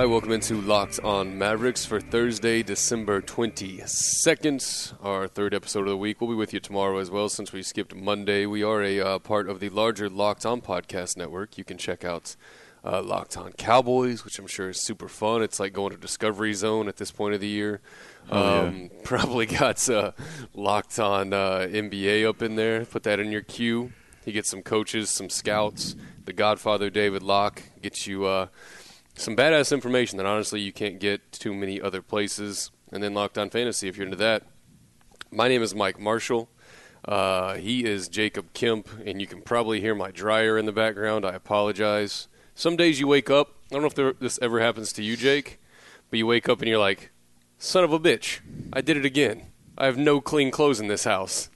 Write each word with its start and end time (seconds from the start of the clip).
Right, 0.00 0.08
welcome 0.08 0.32
into 0.32 0.58
Locked 0.62 0.98
On 1.00 1.36
Mavericks 1.36 1.84
for 1.84 2.00
Thursday, 2.00 2.62
December 2.62 3.20
22nd, 3.20 4.94
our 5.02 5.28
third 5.28 5.52
episode 5.52 5.80
of 5.80 5.88
the 5.88 5.96
week. 5.98 6.22
We'll 6.22 6.30
be 6.30 6.36
with 6.36 6.54
you 6.54 6.60
tomorrow 6.60 6.96
as 7.00 7.10
well 7.10 7.28
since 7.28 7.52
we 7.52 7.62
skipped 7.62 7.94
Monday. 7.94 8.46
We 8.46 8.62
are 8.62 8.82
a 8.82 8.98
uh, 8.98 9.18
part 9.18 9.46
of 9.46 9.60
the 9.60 9.68
larger 9.68 10.08
Locked 10.08 10.46
On 10.46 10.62
Podcast 10.62 11.18
Network. 11.18 11.58
You 11.58 11.64
can 11.64 11.76
check 11.76 12.02
out 12.02 12.34
uh, 12.82 13.02
Locked 13.02 13.36
On 13.36 13.52
Cowboys, 13.52 14.24
which 14.24 14.38
I'm 14.38 14.46
sure 14.46 14.70
is 14.70 14.80
super 14.80 15.06
fun. 15.06 15.42
It's 15.42 15.60
like 15.60 15.74
going 15.74 15.90
to 15.90 15.98
Discovery 15.98 16.54
Zone 16.54 16.88
at 16.88 16.96
this 16.96 17.10
point 17.10 17.34
of 17.34 17.42
the 17.42 17.48
year. 17.48 17.82
Oh, 18.30 18.68
um, 18.68 18.90
Probably 19.04 19.44
got 19.44 19.86
uh, 19.90 20.12
Locked 20.54 20.98
On 20.98 21.34
uh, 21.34 21.66
NBA 21.68 22.26
up 22.26 22.40
in 22.40 22.56
there. 22.56 22.86
Put 22.86 23.02
that 23.02 23.20
in 23.20 23.30
your 23.30 23.42
queue. 23.42 23.92
You 24.24 24.32
get 24.32 24.46
some 24.46 24.62
coaches, 24.62 25.10
some 25.10 25.28
scouts. 25.28 25.94
The 26.24 26.32
Godfather 26.32 26.88
David 26.88 27.22
Locke 27.22 27.62
gets 27.82 28.06
you 28.06 28.24
uh, 28.24 28.46
some 29.20 29.36
badass 29.36 29.70
information 29.70 30.16
that 30.16 30.26
honestly 30.26 30.60
you 30.60 30.72
can't 30.72 30.98
get 30.98 31.30
too 31.32 31.54
many 31.54 31.80
other 31.80 32.00
places. 32.00 32.70
And 32.90 33.02
then 33.02 33.14
Locked 33.14 33.38
On 33.38 33.50
Fantasy, 33.50 33.86
if 33.86 33.96
you're 33.96 34.06
into 34.06 34.16
that. 34.16 34.44
My 35.30 35.46
name 35.46 35.62
is 35.62 35.74
Mike 35.74 36.00
Marshall. 36.00 36.48
Uh, 37.04 37.54
he 37.54 37.84
is 37.84 38.08
Jacob 38.08 38.52
Kemp, 38.52 38.88
and 39.04 39.20
you 39.20 39.26
can 39.26 39.42
probably 39.42 39.80
hear 39.80 39.94
my 39.94 40.10
dryer 40.10 40.58
in 40.58 40.66
the 40.66 40.72
background. 40.72 41.24
I 41.24 41.34
apologize. 41.34 42.28
Some 42.54 42.76
days 42.76 42.98
you 42.98 43.06
wake 43.06 43.30
up. 43.30 43.54
I 43.70 43.74
don't 43.74 43.82
know 43.82 43.88
if 43.88 43.94
there, 43.94 44.12
this 44.14 44.38
ever 44.42 44.60
happens 44.60 44.92
to 44.94 45.02
you, 45.02 45.16
Jake, 45.16 45.60
but 46.10 46.18
you 46.18 46.26
wake 46.26 46.48
up 46.48 46.58
and 46.60 46.68
you're 46.68 46.78
like, 46.78 47.10
"Son 47.58 47.84
of 47.84 47.92
a 47.92 48.00
bitch, 48.00 48.40
I 48.72 48.80
did 48.80 48.96
it 48.96 49.06
again. 49.06 49.46
I 49.78 49.86
have 49.86 49.96
no 49.96 50.20
clean 50.20 50.50
clothes 50.50 50.80
in 50.80 50.88
this 50.88 51.04
house." 51.04 51.48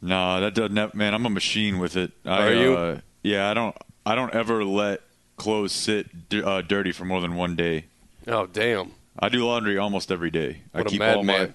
No, 0.00 0.40
that 0.40 0.54
doesn't. 0.54 0.76
Have, 0.76 0.94
man, 0.94 1.14
I'm 1.14 1.26
a 1.26 1.30
machine 1.30 1.78
with 1.78 1.96
it. 1.96 2.12
I, 2.24 2.42
Are 2.42 2.54
you? 2.54 2.76
Uh, 2.76 3.00
yeah, 3.22 3.50
I 3.50 3.54
don't. 3.54 3.76
I 4.04 4.14
don't 4.14 4.34
ever 4.34 4.64
let 4.64 5.00
clothes 5.42 5.72
sit 5.72 6.06
uh, 6.32 6.62
dirty 6.62 6.92
for 6.92 7.04
more 7.04 7.20
than 7.20 7.34
one 7.34 7.56
day. 7.56 7.86
Oh 8.28 8.46
damn! 8.46 8.92
I 9.18 9.28
do 9.28 9.44
laundry 9.44 9.76
almost 9.76 10.12
every 10.12 10.30
day. 10.30 10.62
What 10.70 10.86
I 10.86 10.90
keep 10.90 11.02
all 11.02 11.24
my. 11.24 11.50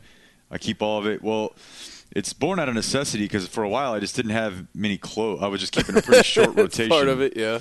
I 0.52 0.58
keep 0.58 0.82
all 0.82 1.00
of 1.00 1.08
it. 1.08 1.24
Well, 1.24 1.54
it's 2.12 2.34
born 2.34 2.60
out 2.60 2.68
of 2.68 2.76
necessity 2.76 3.24
because 3.24 3.48
for 3.48 3.64
a 3.64 3.70
while 3.70 3.94
I 3.94 4.00
just 4.00 4.14
didn't 4.16 4.32
have 4.32 4.68
many 4.76 4.98
clothes. 4.98 5.42
I 5.42 5.48
was 5.48 5.62
just 5.62 5.72
keeping 5.72 5.96
a 5.96 6.02
pretty 6.02 6.24
short 6.36 6.56
rotation. 6.56 6.90
part 6.90 7.08
of 7.08 7.22
it, 7.22 7.38
yeah. 7.38 7.60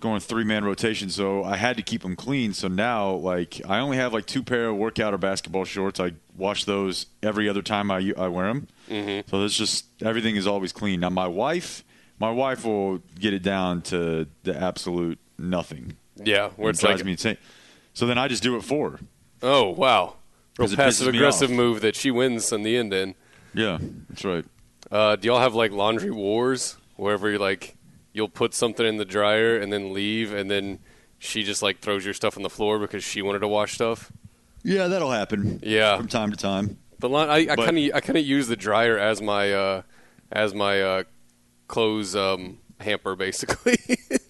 going 0.00 0.18
three 0.18 0.42
man 0.42 0.64
rotation, 0.64 1.08
so 1.08 1.44
I 1.44 1.56
had 1.56 1.76
to 1.76 1.84
keep 1.84 2.02
them 2.02 2.16
clean. 2.16 2.52
So 2.52 2.66
now, 2.66 3.12
like, 3.12 3.60
I 3.68 3.78
only 3.78 3.96
have 3.96 4.12
like 4.12 4.26
two 4.26 4.42
pair 4.42 4.70
of 4.70 4.76
workout 4.76 5.14
or 5.14 5.18
basketball 5.18 5.64
shorts. 5.64 6.00
I 6.00 6.14
wash 6.36 6.64
those 6.64 7.06
every 7.22 7.48
other 7.48 7.62
time 7.62 7.92
I, 7.92 8.12
I 8.18 8.26
wear 8.26 8.48
them. 8.48 8.66
Mm-hmm. 8.90 9.28
So 9.30 9.44
it's 9.44 9.56
just 9.56 9.86
everything 10.02 10.34
is 10.34 10.48
always 10.48 10.72
clean. 10.72 10.98
Now 10.98 11.10
my 11.10 11.28
wife, 11.28 11.84
my 12.18 12.30
wife 12.30 12.64
will 12.64 12.98
get 13.20 13.32
it 13.34 13.42
down 13.44 13.82
to 13.82 14.26
the 14.42 14.56
absolute 14.60 15.20
nothing. 15.38 15.96
Yeah, 16.16 16.50
where 16.56 16.68
It 16.68 16.70
it's 16.70 16.80
drives 16.80 17.00
like, 17.00 17.06
me 17.06 17.12
insane. 17.12 17.36
So 17.94 18.06
then 18.06 18.18
I 18.18 18.28
just 18.28 18.42
do 18.42 18.56
it 18.56 18.62
for 18.62 18.90
her. 18.90 18.98
oh 19.42 19.70
wow, 19.70 20.16
real 20.58 20.66
'Cause 20.68 20.72
it 20.72 20.76
pisses 20.76 20.82
passive 20.84 21.14
aggressive 21.14 21.50
move 21.50 21.80
that 21.80 21.96
she 21.96 22.10
wins 22.10 22.52
in 22.52 22.62
the 22.62 22.76
end. 22.76 22.92
In 22.92 23.14
Yeah, 23.54 23.78
that's 24.08 24.24
right. 24.24 24.44
uh, 24.90 25.16
do 25.16 25.28
y'all 25.28 25.40
have 25.40 25.54
like 25.54 25.72
laundry 25.72 26.10
wars 26.10 26.76
wherever 26.96 27.30
you 27.30 27.38
like 27.38 27.76
you'll 28.12 28.28
put 28.28 28.52
something 28.54 28.84
in 28.86 28.96
the 28.96 29.04
dryer 29.04 29.56
and 29.56 29.72
then 29.72 29.92
leave, 29.92 30.32
and 30.32 30.50
then 30.50 30.78
she 31.18 31.42
just 31.44 31.62
like 31.62 31.80
throws 31.80 32.04
your 32.04 32.14
stuff 32.14 32.36
on 32.36 32.42
the 32.42 32.50
floor 32.50 32.78
because 32.78 33.04
she 33.04 33.22
wanted 33.22 33.40
to 33.40 33.48
wash 33.48 33.74
stuff? 33.74 34.10
Yeah, 34.64 34.88
that'll 34.88 35.12
happen. 35.12 35.60
Yeah. 35.62 35.96
from 35.96 36.08
time 36.08 36.30
to 36.32 36.36
time. 36.36 36.78
I, 37.02 37.46
I 37.50 37.56
kind 37.56 37.78
of 37.78 37.94
I 37.94 38.00
kind 38.00 38.18
of 38.18 38.26
use 38.26 38.48
the 38.48 38.56
dryer 38.56 38.98
as 38.98 39.22
my 39.22 39.52
uh, 39.52 39.82
as 40.32 40.52
my 40.52 40.82
uh, 40.82 41.02
clothes 41.68 42.16
um, 42.16 42.58
hamper 42.80 43.14
basically. 43.14 43.78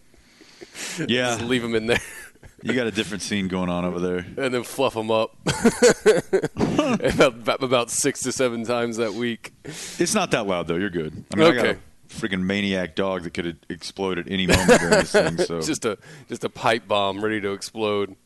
Yeah, 1.09 1.37
Just 1.37 1.43
leave 1.43 1.63
them 1.63 1.75
in 1.75 1.87
there. 1.87 2.01
you 2.63 2.73
got 2.73 2.87
a 2.87 2.91
different 2.91 3.23
scene 3.23 3.49
going 3.49 3.69
on 3.69 3.85
over 3.85 4.01
there. 4.01 4.19
and 4.45 4.53
then 4.55 4.63
fluff 4.65 4.95
them 4.95 5.11
up 5.11 5.37
about, 6.57 7.63
about 7.63 7.91
six 7.91 8.23
to 8.23 8.33
seven 8.33 8.65
times 8.65 8.97
that 8.97 9.15
week. 9.15 9.53
It's 9.65 10.15
not 10.15 10.31
that 10.33 10.47
loud 10.47 10.69
though. 10.69 10.77
You're 10.77 10.91
good. 10.91 11.25
I 11.33 11.37
mean, 11.37 11.47
I 11.47 11.55
got 11.55 11.67
a 11.67 11.79
freaking 12.09 12.43
maniac 12.43 12.95
dog 12.95 13.23
that 13.23 13.35
could 13.35 13.59
explode 13.69 14.19
at 14.19 14.31
any 14.31 14.47
moment 14.47 14.81
during 14.81 14.91
this 14.91 15.13
thing. 15.13 15.39
So 15.39 15.61
just 15.61 15.85
a 15.85 15.99
just 16.29 16.43
a 16.45 16.49
pipe 16.49 16.89
bomb 16.89 17.23
ready 17.23 17.41
to 17.41 17.53
explode. 17.53 18.17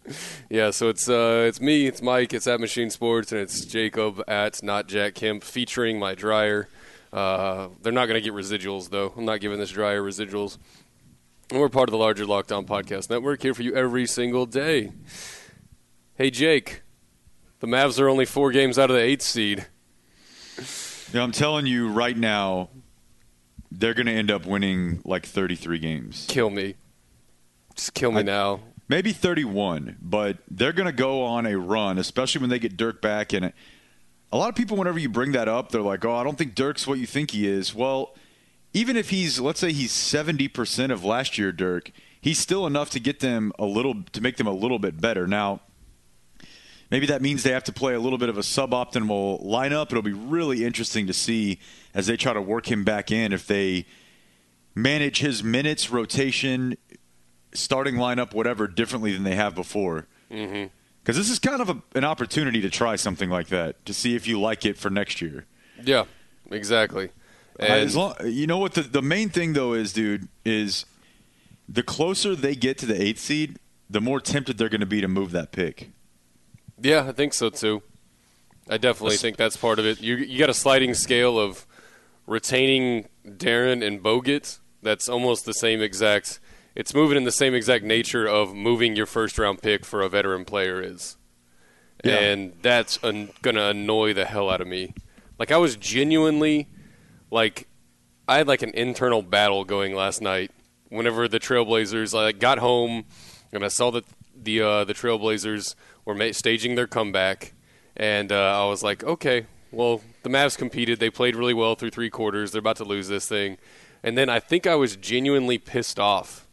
Yeah, 0.48 0.70
so 0.70 0.88
it's 0.88 1.08
uh, 1.08 1.44
it's 1.48 1.60
me, 1.60 1.86
it's 1.86 2.00
Mike, 2.02 2.32
it's 2.32 2.46
at 2.46 2.60
Machine 2.60 2.90
Sports, 2.90 3.32
and 3.32 3.40
it's 3.40 3.64
Jacob 3.64 4.22
at 4.28 4.62
Not 4.62 4.86
Jack 4.88 5.14
Kemp 5.14 5.44
featuring 5.44 5.98
my 5.98 6.14
dryer. 6.14 6.68
Uh, 7.12 7.68
they're 7.82 7.92
not 7.92 8.06
going 8.06 8.22
to 8.22 8.22
get 8.22 8.32
residuals 8.32 8.88
though. 8.88 9.12
I'm 9.16 9.24
not 9.26 9.40
giving 9.40 9.58
this 9.58 9.70
dryer 9.70 10.00
residuals. 10.02 10.58
And 11.52 11.60
we're 11.60 11.68
part 11.68 11.86
of 11.86 11.90
the 11.90 11.98
larger 11.98 12.24
Locked 12.24 12.50
On 12.50 12.64
Podcast 12.64 13.10
Network 13.10 13.42
here 13.42 13.52
for 13.52 13.62
you 13.62 13.76
every 13.76 14.06
single 14.06 14.46
day. 14.46 14.90
Hey 16.14 16.30
Jake, 16.30 16.80
the 17.60 17.66
Mavs 17.66 18.00
are 18.00 18.08
only 18.08 18.24
four 18.24 18.52
games 18.52 18.78
out 18.78 18.88
of 18.88 18.96
the 18.96 19.02
eighth 19.02 19.20
seed. 19.20 19.66
Yeah, 21.12 21.22
I'm 21.22 21.30
telling 21.30 21.66
you 21.66 21.90
right 21.90 22.16
now, 22.16 22.70
they're 23.70 23.92
going 23.92 24.06
to 24.06 24.12
end 24.12 24.30
up 24.30 24.46
winning 24.46 25.02
like 25.04 25.26
33 25.26 25.78
games. 25.78 26.24
Kill 26.26 26.48
me, 26.48 26.76
just 27.74 27.92
kill 27.92 28.12
me 28.12 28.20
I- 28.20 28.22
now. 28.22 28.60
Maybe 28.88 29.12
31, 29.12 29.98
but 30.00 30.38
they're 30.50 30.72
going 30.72 30.86
to 30.86 30.92
go 30.92 31.22
on 31.22 31.44
a 31.44 31.58
run, 31.58 31.98
especially 31.98 32.40
when 32.40 32.48
they 32.48 32.60
get 32.60 32.78
Dirk 32.78 33.02
back. 33.02 33.34
And 33.34 33.52
a 34.32 34.36
lot 34.38 34.48
of 34.48 34.54
people, 34.54 34.78
whenever 34.78 34.98
you 34.98 35.10
bring 35.10 35.32
that 35.32 35.48
up, 35.48 35.70
they're 35.70 35.82
like, 35.82 36.02
oh, 36.06 36.14
I 36.16 36.24
don't 36.24 36.38
think 36.38 36.54
Dirk's 36.54 36.86
what 36.86 36.98
you 36.98 37.04
think 37.06 37.32
he 37.32 37.46
is. 37.46 37.74
Well, 37.74 38.14
even 38.72 38.96
if 38.96 39.10
he's, 39.10 39.40
let's 39.40 39.60
say 39.60 39.72
he's 39.72 39.92
70% 39.92 40.90
of 40.90 41.04
last 41.04 41.38
year, 41.38 41.52
Dirk, 41.52 41.90
he's 42.20 42.38
still 42.38 42.66
enough 42.66 42.90
to 42.90 43.00
get 43.00 43.20
them 43.20 43.52
a 43.58 43.64
little, 43.64 44.02
to 44.12 44.20
make 44.20 44.36
them 44.36 44.46
a 44.46 44.52
little 44.52 44.78
bit 44.78 45.00
better. 45.00 45.26
Now, 45.26 45.60
Maybe 46.92 47.06
that 47.06 47.22
means 47.22 47.42
they 47.42 47.52
have 47.52 47.64
to 47.64 47.72
play 47.72 47.94
a 47.94 47.98
little 47.98 48.18
bit 48.18 48.28
of 48.28 48.36
a 48.36 48.42
suboptimal 48.42 49.42
lineup. 49.42 49.86
It'll 49.86 50.02
be 50.02 50.12
really 50.12 50.62
interesting 50.62 51.06
to 51.06 51.14
see 51.14 51.58
as 51.94 52.06
they 52.06 52.18
try 52.18 52.34
to 52.34 52.42
work 52.42 52.70
him 52.70 52.84
back 52.84 53.10
in 53.10 53.32
if 53.32 53.46
they 53.46 53.86
manage 54.74 55.20
his 55.20 55.42
minutes, 55.42 55.90
rotation, 55.90 56.76
starting 57.54 57.94
lineup, 57.94 58.34
whatever, 58.34 58.68
differently 58.68 59.14
than 59.14 59.22
they 59.22 59.36
have 59.36 59.54
before. 59.54 60.06
Mm-hmm. 60.30 60.66
Because 61.02 61.16
this 61.16 61.30
is 61.30 61.38
kind 61.38 61.62
of 61.62 61.70
a, 61.70 61.82
an 61.94 62.04
opportunity 62.04 62.60
to 62.60 62.68
try 62.68 62.96
something 62.96 63.30
like 63.30 63.46
that 63.48 63.86
to 63.86 63.94
see 63.94 64.14
if 64.14 64.26
you 64.26 64.38
like 64.38 64.66
it 64.66 64.76
for 64.76 64.90
next 64.90 65.22
year. 65.22 65.46
Yeah, 65.82 66.04
exactly. 66.50 67.08
And 67.64 67.72
as 67.84 67.96
long, 67.96 68.14
you 68.24 68.46
know 68.46 68.58
what 68.58 68.74
the, 68.74 68.82
the 68.82 69.02
main 69.02 69.28
thing 69.28 69.52
though 69.52 69.72
is, 69.72 69.92
dude, 69.92 70.28
is 70.44 70.84
the 71.68 71.82
closer 71.82 72.34
they 72.34 72.54
get 72.54 72.78
to 72.78 72.86
the 72.86 73.00
eighth 73.00 73.18
seed, 73.20 73.58
the 73.88 74.00
more 74.00 74.20
tempted 74.20 74.58
they're 74.58 74.68
going 74.68 74.80
to 74.80 74.86
be 74.86 75.00
to 75.00 75.08
move 75.08 75.32
that 75.32 75.52
pick. 75.52 75.90
Yeah, 76.80 77.06
I 77.08 77.12
think 77.12 77.34
so 77.34 77.50
too. 77.50 77.82
I 78.68 78.76
definitely 78.78 79.16
think 79.16 79.36
that's 79.36 79.56
part 79.56 79.78
of 79.78 79.86
it. 79.86 80.00
You 80.00 80.16
you 80.16 80.38
got 80.38 80.50
a 80.50 80.54
sliding 80.54 80.94
scale 80.94 81.38
of 81.38 81.66
retaining 82.26 83.08
Deron 83.26 83.84
and 83.86 84.02
Bogut. 84.02 84.58
That's 84.82 85.08
almost 85.08 85.44
the 85.44 85.52
same 85.54 85.80
exact. 85.82 86.40
It's 86.74 86.94
moving 86.94 87.16
in 87.16 87.24
the 87.24 87.32
same 87.32 87.54
exact 87.54 87.84
nature 87.84 88.26
of 88.26 88.54
moving 88.54 88.96
your 88.96 89.06
first 89.06 89.38
round 89.38 89.60
pick 89.62 89.84
for 89.84 90.00
a 90.00 90.08
veteran 90.08 90.44
player 90.44 90.80
is, 90.80 91.16
Yeah. 92.04 92.18
and 92.18 92.54
that's 92.62 92.98
an, 93.02 93.30
gonna 93.42 93.68
annoy 93.68 94.14
the 94.14 94.24
hell 94.24 94.48
out 94.48 94.60
of 94.60 94.66
me. 94.66 94.94
Like 95.38 95.52
I 95.52 95.56
was 95.58 95.76
genuinely, 95.76 96.68
like, 97.32 97.66
I 98.28 98.36
had 98.36 98.46
like 98.46 98.62
an 98.62 98.70
internal 98.74 99.22
battle 99.22 99.64
going 99.64 99.94
last 99.94 100.20
night. 100.20 100.52
Whenever 100.90 101.26
the 101.26 101.40
Trailblazers 101.40 102.16
I 102.16 102.32
got 102.32 102.58
home 102.58 103.06
and 103.52 103.64
I 103.64 103.68
saw 103.68 103.90
that 103.90 104.04
the 104.36 104.60
uh, 104.60 104.84
the 104.84 104.94
Trailblazers 104.94 105.74
were 106.04 106.14
ma- 106.14 106.32
staging 106.32 106.74
their 106.74 106.86
comeback, 106.86 107.54
and 107.96 108.30
uh, 108.30 108.62
I 108.62 108.66
was 108.68 108.82
like, 108.82 109.02
okay, 109.02 109.46
well 109.70 110.02
the 110.22 110.30
Mavs 110.30 110.56
competed, 110.56 111.00
they 111.00 111.10
played 111.10 111.34
really 111.34 111.54
well 111.54 111.74
through 111.74 111.90
three 111.90 112.10
quarters, 112.10 112.52
they're 112.52 112.60
about 112.60 112.76
to 112.76 112.84
lose 112.84 113.08
this 113.08 113.26
thing, 113.26 113.56
and 114.02 114.16
then 114.16 114.28
I 114.28 114.38
think 114.38 114.66
I 114.66 114.74
was 114.74 114.96
genuinely 114.96 115.58
pissed 115.58 115.98
off 115.98 116.46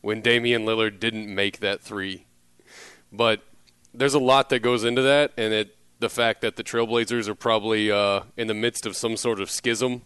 when 0.00 0.20
Damian 0.20 0.64
Lillard 0.64 0.98
didn't 0.98 1.32
make 1.32 1.60
that 1.60 1.80
three, 1.80 2.26
but 3.12 3.42
there's 3.94 4.14
a 4.14 4.18
lot 4.18 4.50
that 4.50 4.60
goes 4.60 4.84
into 4.84 5.02
that, 5.02 5.32
and 5.36 5.54
it 5.54 5.76
the 5.98 6.10
fact 6.10 6.42
that 6.42 6.56
the 6.56 6.64
Trailblazers 6.64 7.28
are 7.28 7.34
probably 7.34 7.90
uh, 7.90 8.22
in 8.36 8.48
the 8.48 8.54
midst 8.54 8.84
of 8.84 8.96
some 8.96 9.16
sort 9.16 9.40
of 9.40 9.50
schism 9.50 10.02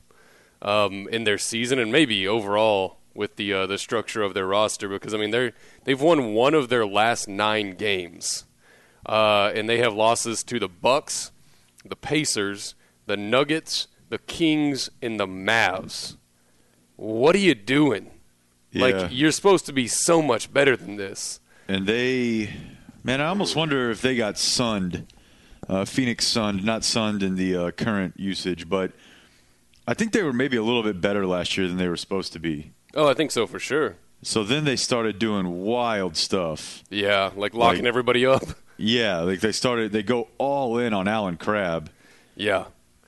um, 0.62 1.08
in 1.08 1.24
their 1.24 1.38
season, 1.38 1.78
and 1.78 1.90
maybe 1.90 2.26
overall 2.26 2.98
with 3.14 3.36
the 3.36 3.52
uh, 3.52 3.66
the 3.66 3.78
structure 3.78 4.22
of 4.22 4.34
their 4.34 4.46
roster. 4.46 4.88
Because 4.88 5.14
I 5.14 5.18
mean, 5.18 5.30
they're 5.30 5.52
they've 5.84 6.00
won 6.00 6.34
one 6.34 6.54
of 6.54 6.68
their 6.68 6.86
last 6.86 7.28
nine 7.28 7.72
games, 7.72 8.44
uh, 9.06 9.52
and 9.54 9.68
they 9.68 9.78
have 9.78 9.94
losses 9.94 10.42
to 10.44 10.58
the 10.58 10.68
Bucks, 10.68 11.32
the 11.84 11.96
Pacers, 11.96 12.74
the 13.06 13.16
Nuggets, 13.16 13.88
the 14.08 14.18
Kings, 14.18 14.90
and 15.02 15.18
the 15.18 15.26
Mavs. 15.26 16.16
What 16.96 17.34
are 17.34 17.38
you 17.38 17.54
doing? 17.54 18.10
Yeah. 18.72 18.86
Like 18.86 19.08
you're 19.10 19.32
supposed 19.32 19.66
to 19.66 19.72
be 19.72 19.88
so 19.88 20.22
much 20.22 20.52
better 20.52 20.76
than 20.76 20.96
this. 20.96 21.40
And 21.66 21.86
they, 21.86 22.50
man, 23.02 23.20
I 23.20 23.26
almost 23.26 23.56
wonder 23.56 23.90
if 23.90 24.02
they 24.02 24.16
got 24.16 24.38
sunned. 24.38 25.06
Uh, 25.68 25.84
Phoenix 25.84 26.26
sunned, 26.26 26.64
not 26.64 26.84
sunned 26.84 27.22
in 27.22 27.36
the 27.36 27.56
uh, 27.56 27.70
current 27.70 28.14
usage, 28.16 28.68
but 28.68 28.92
I 29.90 29.94
think 29.94 30.12
they 30.12 30.22
were 30.22 30.32
maybe 30.32 30.56
a 30.56 30.62
little 30.62 30.84
bit 30.84 31.00
better 31.00 31.26
last 31.26 31.56
year 31.56 31.66
than 31.66 31.76
they 31.76 31.88
were 31.88 31.96
supposed 31.96 32.32
to 32.34 32.38
be. 32.38 32.70
Oh, 32.94 33.08
I 33.08 33.14
think 33.14 33.32
so 33.32 33.44
for 33.48 33.58
sure. 33.58 33.96
So 34.22 34.44
then 34.44 34.64
they 34.64 34.76
started 34.76 35.18
doing 35.18 35.62
wild 35.62 36.16
stuff. 36.16 36.84
Yeah, 36.90 37.32
like 37.34 37.54
locking 37.54 37.80
Like- 37.82 37.88
everybody 37.88 38.24
up. 38.24 38.44
Yeah, 38.76 39.18
like 39.22 39.40
they 39.40 39.50
started, 39.52 39.90
they 39.90 40.04
go 40.04 40.28
all 40.38 40.78
in 40.78 40.94
on 40.94 41.08
Allen 41.08 41.36
Crabbe. 41.36 41.90
Yeah. 42.36 42.66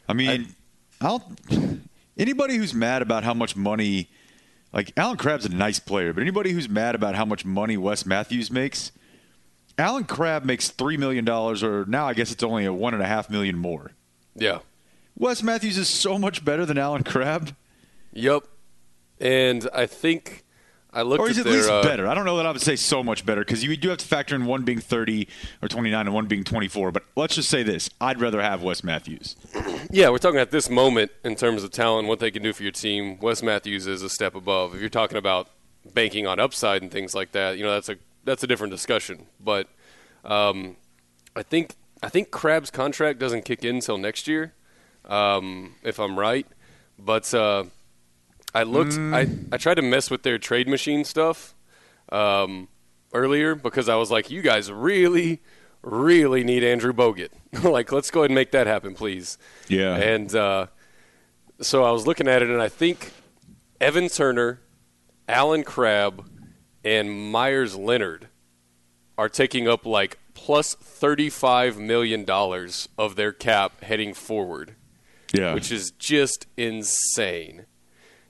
I 0.08 0.12
mean, 0.12 0.49
I, 1.00 1.08
will 1.08 1.23
anybody 2.19 2.56
who's 2.56 2.75
mad 2.75 3.00
about 3.00 3.23
how 3.25 3.32
much 3.32 3.55
money, 3.56 4.11
like 4.73 4.93
Allen 4.96 5.17
Crabbe's 5.17 5.46
a 5.46 5.50
nice 5.50 5.79
player, 5.79 6.12
but 6.12 6.20
anybody 6.20 6.50
who's 6.50 6.69
mad 6.69 6.94
about 6.96 7.14
how 7.14 7.25
much 7.25 7.44
money 7.44 7.76
Wes 7.76 8.05
Matthews 8.05 8.50
makes, 8.50 8.90
Allen 9.79 10.05
Crabbe 10.05 10.44
makes 10.44 10.69
three 10.69 10.96
million 10.96 11.25
dollars, 11.25 11.62
or 11.62 11.87
now 11.87 12.06
I 12.08 12.12
guess 12.14 12.32
it's 12.32 12.43
only 12.43 12.64
a 12.67 12.73
one 12.73 12.93
and 12.93 13.02
a 13.02 13.06
half 13.06 13.31
million 13.31 13.56
more. 13.56 13.93
Yeah. 14.34 14.58
Wes 15.16 15.42
Matthews 15.42 15.78
is 15.78 15.88
so 15.88 16.18
much 16.18 16.44
better 16.44 16.64
than 16.66 16.78
Allen 16.78 17.04
Crabbe, 17.04 17.54
Yep. 18.12 18.44
And 19.20 19.68
I 19.72 19.86
think 19.86 20.44
I 20.92 21.02
looked 21.02 21.20
or 21.20 21.28
he's 21.28 21.38
at 21.38 21.46
at 21.46 21.50
their 21.50 21.58
least 21.60 21.70
uh, 21.70 21.82
better. 21.82 22.06
I 22.06 22.14
don't 22.14 22.24
know 22.24 22.36
that 22.36 22.46
I 22.46 22.50
would 22.50 22.60
say 22.60 22.76
so 22.76 23.02
much 23.02 23.24
better 23.24 23.42
because 23.42 23.64
you 23.64 23.76
do 23.76 23.88
have 23.88 23.98
to 23.98 24.04
factor 24.06 24.34
in 24.34 24.44
one 24.44 24.64
being 24.64 24.80
thirty 24.80 25.28
or 25.62 25.68
twenty 25.68 25.90
nine 25.90 26.06
and 26.06 26.14
one 26.14 26.26
being 26.26 26.44
twenty 26.44 26.68
four. 26.68 26.90
But 26.90 27.04
let's 27.16 27.36
just 27.36 27.48
say 27.48 27.62
this: 27.62 27.88
I'd 28.00 28.20
rather 28.20 28.42
have 28.42 28.62
Wes 28.62 28.84
Matthews. 28.84 29.36
Yeah, 29.90 30.08
we're 30.08 30.18
talking 30.18 30.40
at 30.40 30.50
this 30.50 30.70
moment 30.70 31.10
in 31.22 31.34
terms 31.34 31.62
of 31.64 31.70
talent, 31.70 32.08
what 32.08 32.18
they 32.18 32.30
can 32.30 32.42
do 32.42 32.54
for 32.54 32.62
your 32.62 32.72
team. 32.72 33.18
Wes 33.20 33.42
Matthews 33.42 33.86
is 33.86 34.00
a 34.02 34.08
step 34.08 34.34
above. 34.34 34.74
If 34.74 34.80
you're 34.80 34.88
talking 34.88 35.18
about 35.18 35.50
banking 35.92 36.26
on 36.26 36.40
upside 36.40 36.80
and 36.80 36.90
things 36.90 37.14
like 37.14 37.32
that, 37.32 37.58
you 37.58 37.64
know 37.64 37.72
that's 37.72 37.90
a 37.90 37.96
that's 38.24 38.42
a 38.42 38.46
different 38.46 38.70
discussion. 38.70 39.26
But 39.38 39.68
um, 40.24 40.76
I 41.36 41.42
think 41.42 41.74
I 42.02 42.08
think 42.08 42.30
Crabbe's 42.30 42.70
contract 42.70 43.18
doesn't 43.18 43.44
kick 43.44 43.64
in 43.64 43.76
until 43.76 43.98
next 43.98 44.26
year, 44.26 44.54
um, 45.04 45.75
if 45.82 45.99
I'm 45.99 46.19
right. 46.19 46.46
But 46.99 47.32
uh, 47.34 47.64
I 48.54 48.62
looked, 48.64 48.94
I, 48.99 49.26
I 49.50 49.56
tried 49.56 49.75
to 49.75 49.82
mess 49.82 50.10
with 50.10 50.22
their 50.22 50.38
trade 50.38 50.69
machine 50.69 51.04
stuff 51.04 51.54
um, 52.10 52.69
earlier 53.12 53.54
because 53.54 53.88
I 53.88 53.96
was 53.96 54.10
like, 54.10 54.31
you 54.31 54.43
guys 54.43 54.70
really, 54.70 55.40
really 55.82 56.44
need 56.44 56.62
Andrew 56.62 56.93
Bogut. 56.93 57.31
like, 57.62 57.93
let's 57.93 58.10
go 58.10 58.20
ahead 58.20 58.31
and 58.31 58.34
make 58.34 58.52
that 58.52 58.66
happen, 58.66 58.94
please. 58.94 59.38
Yeah. 59.69 59.96
And 59.96 60.34
uh, 60.34 60.66
so 61.60 61.84
I 61.84 61.90
was 61.90 62.06
looking 62.06 62.28
at 62.28 62.43
it, 62.43 62.50
and 62.50 62.60
I 62.60 62.69
think 62.69 63.12
Evan 63.81 64.08
Turner, 64.08 64.60
Allen 65.28 65.64
Crabbe, 65.64 66.25
and 66.84 67.31
Meyers 67.32 67.76
Leonard 67.76 68.28
are 69.16 69.28
taking 69.28 69.69
up 69.69 69.87
like 69.87 70.19
plus 70.34 70.75
$35 70.75 71.76
million 71.76 72.28
of 72.98 73.16
their 73.16 73.32
cap 73.32 73.82
heading 73.82 74.14
forward, 74.14 74.75
Yeah, 75.32 75.55
which 75.55 75.73
is 75.73 75.90
just 75.93 76.46
insane. 76.56 77.67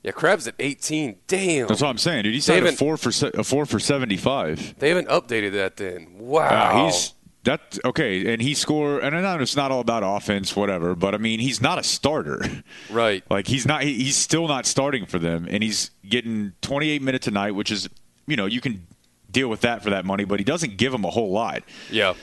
Yeah, 0.03 0.11
Crabbe's 0.11 0.49
at 0.49 0.55
18. 0.59 1.17
Damn. 1.29 1.69
that's 1.69 1.81
what 1.81 1.89
I'm 1.89 1.99
saying, 1.99 2.25
dude. 2.25 2.35
He's 2.35 2.45
signed 2.45 2.67
a 2.67 2.73
four 2.73 2.97
for 2.97 3.11
a 3.35 3.45
four 3.45 3.67
for 3.67 3.79
seventy 3.79 4.17
five. 4.17 4.75
They 4.79 4.89
haven't 4.89 5.09
updated 5.09 5.53
that 5.53 5.77
then. 5.77 6.19
Wow. 6.19 6.49
Uh, 6.49 6.85
he's 6.87 7.15
that 7.45 7.79
okay, 7.85 8.33
and 8.33 8.43
he 8.43 8.55
score. 8.55 8.99
And 9.01 9.17
I 9.17 9.21
know 9.21 9.41
it's 9.43 9.55
not 9.57 9.71
all 9.71 9.81
about 9.81 10.03
offense, 10.05 10.57
whatever. 10.57 10.95
But 10.97 11.15
I 11.15 11.19
mean, 11.19 11.39
he's 11.39 11.61
not 11.61 11.79
a 11.79 11.83
starter. 11.85 12.43
right. 12.91 13.23
Like 13.31 13.47
he's 13.47 13.65
not. 13.67 13.83
he- 13.85 13.95
He's 14.03 14.17
still 14.17 14.49
not 14.49 14.67
starting 14.67 15.07
for 15.07 15.19
them, 15.21 15.47
and 15.49 15.63
he's 15.63 15.91
getting 16.09 16.53
28 16.63 17.01
minutes 17.03 17.27
a 17.29 17.31
night, 17.31 17.53
which 17.53 17.71
is, 17.71 17.89
you 18.27 18.35
know, 18.37 18.47
you 18.47 18.61
can 18.61 18.87
deal 19.31 19.49
with 19.49 19.61
that 19.63 19.83
for 19.85 19.91
that 19.91 20.05
money. 20.05 20.25
But 20.25 20.41
he 20.41 20.45
doesn't 20.45 20.77
give 20.79 20.91
them 20.93 21.05
a 21.05 21.11
whole 21.11 21.31
lot. 21.31 21.63
Yeah. 21.91 22.15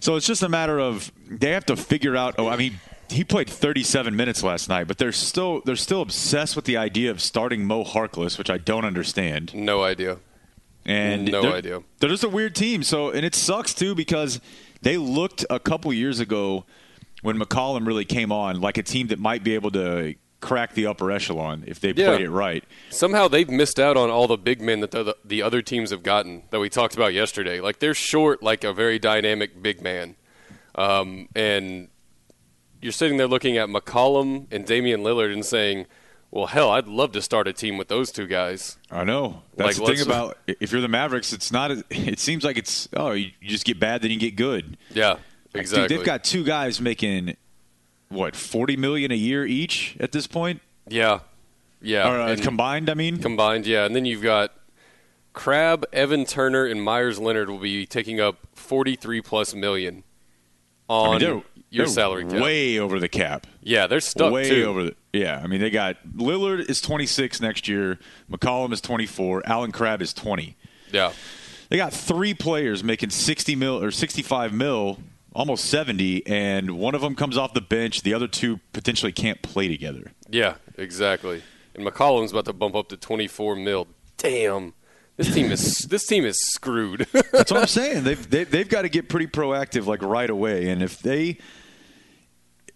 So 0.00 0.14
it's 0.14 0.26
just 0.26 0.44
a 0.44 0.48
matter 0.48 0.78
of 0.78 1.10
they 1.28 1.50
have 1.50 1.66
to 1.66 1.76
figure 1.76 2.14
out. 2.16 2.36
Oh, 2.38 2.46
I 2.46 2.56
mean, 2.56 2.78
he 3.10 3.24
played 3.24 3.48
37 3.48 4.14
minutes 4.14 4.42
last 4.42 4.68
night, 4.68 4.86
but 4.88 4.98
they're 4.98 5.12
still 5.12 5.60
they're 5.64 5.76
still 5.76 6.02
obsessed 6.02 6.56
with 6.56 6.64
the 6.64 6.76
idea 6.76 7.10
of 7.10 7.20
starting 7.20 7.64
Mo 7.64 7.84
Harkless, 7.84 8.38
which 8.38 8.50
I 8.50 8.58
don't 8.58 8.84
understand. 8.84 9.54
No 9.54 9.82
idea. 9.82 10.18
And 10.84 11.30
No 11.30 11.42
they're- 11.42 11.52
idea. 11.52 11.82
They're 12.00 12.10
just 12.10 12.24
a 12.24 12.28
weird 12.28 12.54
team. 12.54 12.82
So, 12.82 13.10
and 13.10 13.24
it 13.26 13.34
sucks 13.34 13.74
too 13.74 13.94
because 13.94 14.40
they 14.82 14.96
looked 14.96 15.44
a 15.50 15.58
couple 15.60 15.92
years 15.92 16.20
ago 16.20 16.64
when 17.22 17.38
McCollum 17.38 17.86
really 17.86 18.04
came 18.04 18.30
on 18.32 18.60
like 18.60 18.78
a 18.78 18.82
team 18.82 19.08
that 19.08 19.18
might 19.18 19.42
be 19.44 19.54
able 19.54 19.70
to 19.72 20.14
crack 20.40 20.74
the 20.74 20.86
upper 20.86 21.10
echelon 21.10 21.64
if 21.66 21.80
they 21.80 21.88
Yeah. 21.90 22.06
played 22.06 22.20
it 22.22 22.30
right. 22.30 22.62
Somehow 22.90 23.26
they've 23.26 23.50
missed 23.50 23.80
out 23.80 23.96
on 23.96 24.08
all 24.08 24.28
the 24.28 24.38
big 24.38 24.60
men 24.62 24.80
that 24.80 24.92
the, 24.92 25.16
the 25.24 25.42
other 25.42 25.60
teams 25.62 25.90
have 25.90 26.04
gotten 26.04 26.44
that 26.50 26.60
we 26.60 26.68
talked 26.70 26.94
about 26.94 27.12
yesterday. 27.12 27.60
Like 27.60 27.80
they're 27.80 27.92
short, 27.92 28.40
like 28.42 28.62
a 28.64 28.72
very 28.72 28.98
dynamic 29.00 29.60
big 29.60 29.82
man, 29.82 30.14
um, 30.76 31.28
and 31.34 31.88
you're 32.80 32.92
sitting 32.92 33.16
there 33.16 33.26
looking 33.28 33.56
at 33.56 33.68
McCollum 33.68 34.46
and 34.50 34.64
Damian 34.64 35.02
Lillard 35.02 35.32
and 35.32 35.44
saying, 35.44 35.86
"Well, 36.30 36.46
hell, 36.46 36.70
I'd 36.70 36.86
love 36.86 37.12
to 37.12 37.22
start 37.22 37.48
a 37.48 37.52
team 37.52 37.76
with 37.78 37.88
those 37.88 38.12
two 38.12 38.26
guys." 38.26 38.78
I 38.90 39.04
know. 39.04 39.42
That's 39.56 39.78
Like, 39.78 39.88
the 39.88 39.94
thing 39.96 40.06
about 40.06 40.38
if 40.46 40.72
you're 40.72 40.80
the 40.80 40.88
Mavericks, 40.88 41.32
it's 41.32 41.50
not. 41.52 41.70
It 41.90 42.18
seems 42.20 42.44
like 42.44 42.56
it's 42.56 42.88
oh, 42.94 43.12
you 43.12 43.30
just 43.42 43.64
get 43.64 43.78
bad, 43.80 44.02
then 44.02 44.10
you 44.10 44.18
get 44.18 44.36
good. 44.36 44.76
Yeah, 44.90 45.16
Dude, 45.52 45.60
exactly. 45.60 45.96
they've 45.96 46.06
got 46.06 46.24
two 46.24 46.44
guys 46.44 46.80
making 46.80 47.36
what 48.08 48.34
40 48.34 48.76
million 48.76 49.12
a 49.12 49.16
year 49.16 49.44
each 49.44 49.96
at 50.00 50.12
this 50.12 50.26
point, 50.26 50.62
yeah, 50.88 51.20
yeah, 51.82 52.08
or 52.10 52.20
uh, 52.20 52.36
combined. 52.40 52.88
I 52.88 52.94
mean, 52.94 53.18
combined, 53.18 53.66
yeah, 53.66 53.84
and 53.84 53.94
then 53.94 54.04
you've 54.04 54.22
got 54.22 54.52
Crabbe, 55.34 55.84
Evan 55.92 56.24
Turner, 56.24 56.64
and 56.64 56.82
Meyers 56.82 57.18
Leonard 57.18 57.50
will 57.50 57.58
be 57.58 57.86
taking 57.86 58.18
up 58.20 58.38
43 58.54 59.20
plus 59.20 59.54
million 59.54 60.04
I 60.88 60.92
on 60.94 61.10
mean, 61.10 61.20
they're, 61.20 61.42
your 61.70 61.86
they're 61.86 61.94
salary 61.94 62.24
cap. 62.24 62.40
way 62.40 62.78
over 62.78 62.98
the 62.98 63.08
cap. 63.08 63.46
Yeah, 63.62 63.86
they're 63.86 64.00
stuck 64.00 64.32
way 64.32 64.48
too. 64.48 64.64
over 64.64 64.84
the 64.84 64.96
yeah. 65.12 65.40
I 65.42 65.46
mean, 65.46 65.60
they 65.60 65.70
got 65.70 65.96
Lillard 66.16 66.68
is 66.68 66.80
26 66.80 67.40
next 67.40 67.68
year. 67.68 67.98
McCollum 68.30 68.72
is 68.72 68.80
24. 68.80 69.42
Allen 69.46 69.72
Crabbe 69.72 70.02
is 70.02 70.12
20. 70.14 70.56
Yeah, 70.92 71.12
They 71.68 71.76
got 71.76 71.92
three 71.92 72.32
players 72.34 72.82
making 72.82 73.10
60 73.10 73.54
mil 73.56 73.82
or 73.82 73.90
65 73.90 74.52
mil, 74.54 74.98
almost 75.34 75.66
70, 75.66 76.26
and 76.26 76.78
one 76.78 76.94
of 76.94 77.02
them 77.02 77.14
comes 77.14 77.36
off 77.36 77.52
the 77.52 77.60
bench. 77.60 78.02
The 78.02 78.14
other 78.14 78.26
two 78.28 78.60
potentially 78.72 79.12
can't 79.12 79.42
play 79.42 79.68
together. 79.68 80.12
yeah, 80.30 80.54
exactly. 80.78 81.42
And 81.74 81.86
McCollum's 81.86 82.32
about 82.32 82.46
to 82.46 82.52
bump 82.54 82.74
up 82.74 82.88
to 82.88 82.96
24 82.96 83.56
mil. 83.56 83.86
Damn, 84.16 84.72
this 85.18 85.32
team 85.34 85.52
is 85.52 85.78
this 85.90 86.06
team 86.06 86.24
is 86.24 86.38
screwed. 86.52 87.06
That's 87.12 87.52
what 87.52 87.60
I'm 87.60 87.66
saying. 87.66 88.04
They've 88.04 88.30
they, 88.30 88.44
they've 88.44 88.68
got 88.68 88.82
to 88.82 88.88
get 88.88 89.08
pretty 89.10 89.26
proactive, 89.26 89.84
like 89.86 90.00
right 90.02 90.30
away. 90.30 90.70
And 90.70 90.82
if 90.82 90.98
they, 91.00 91.36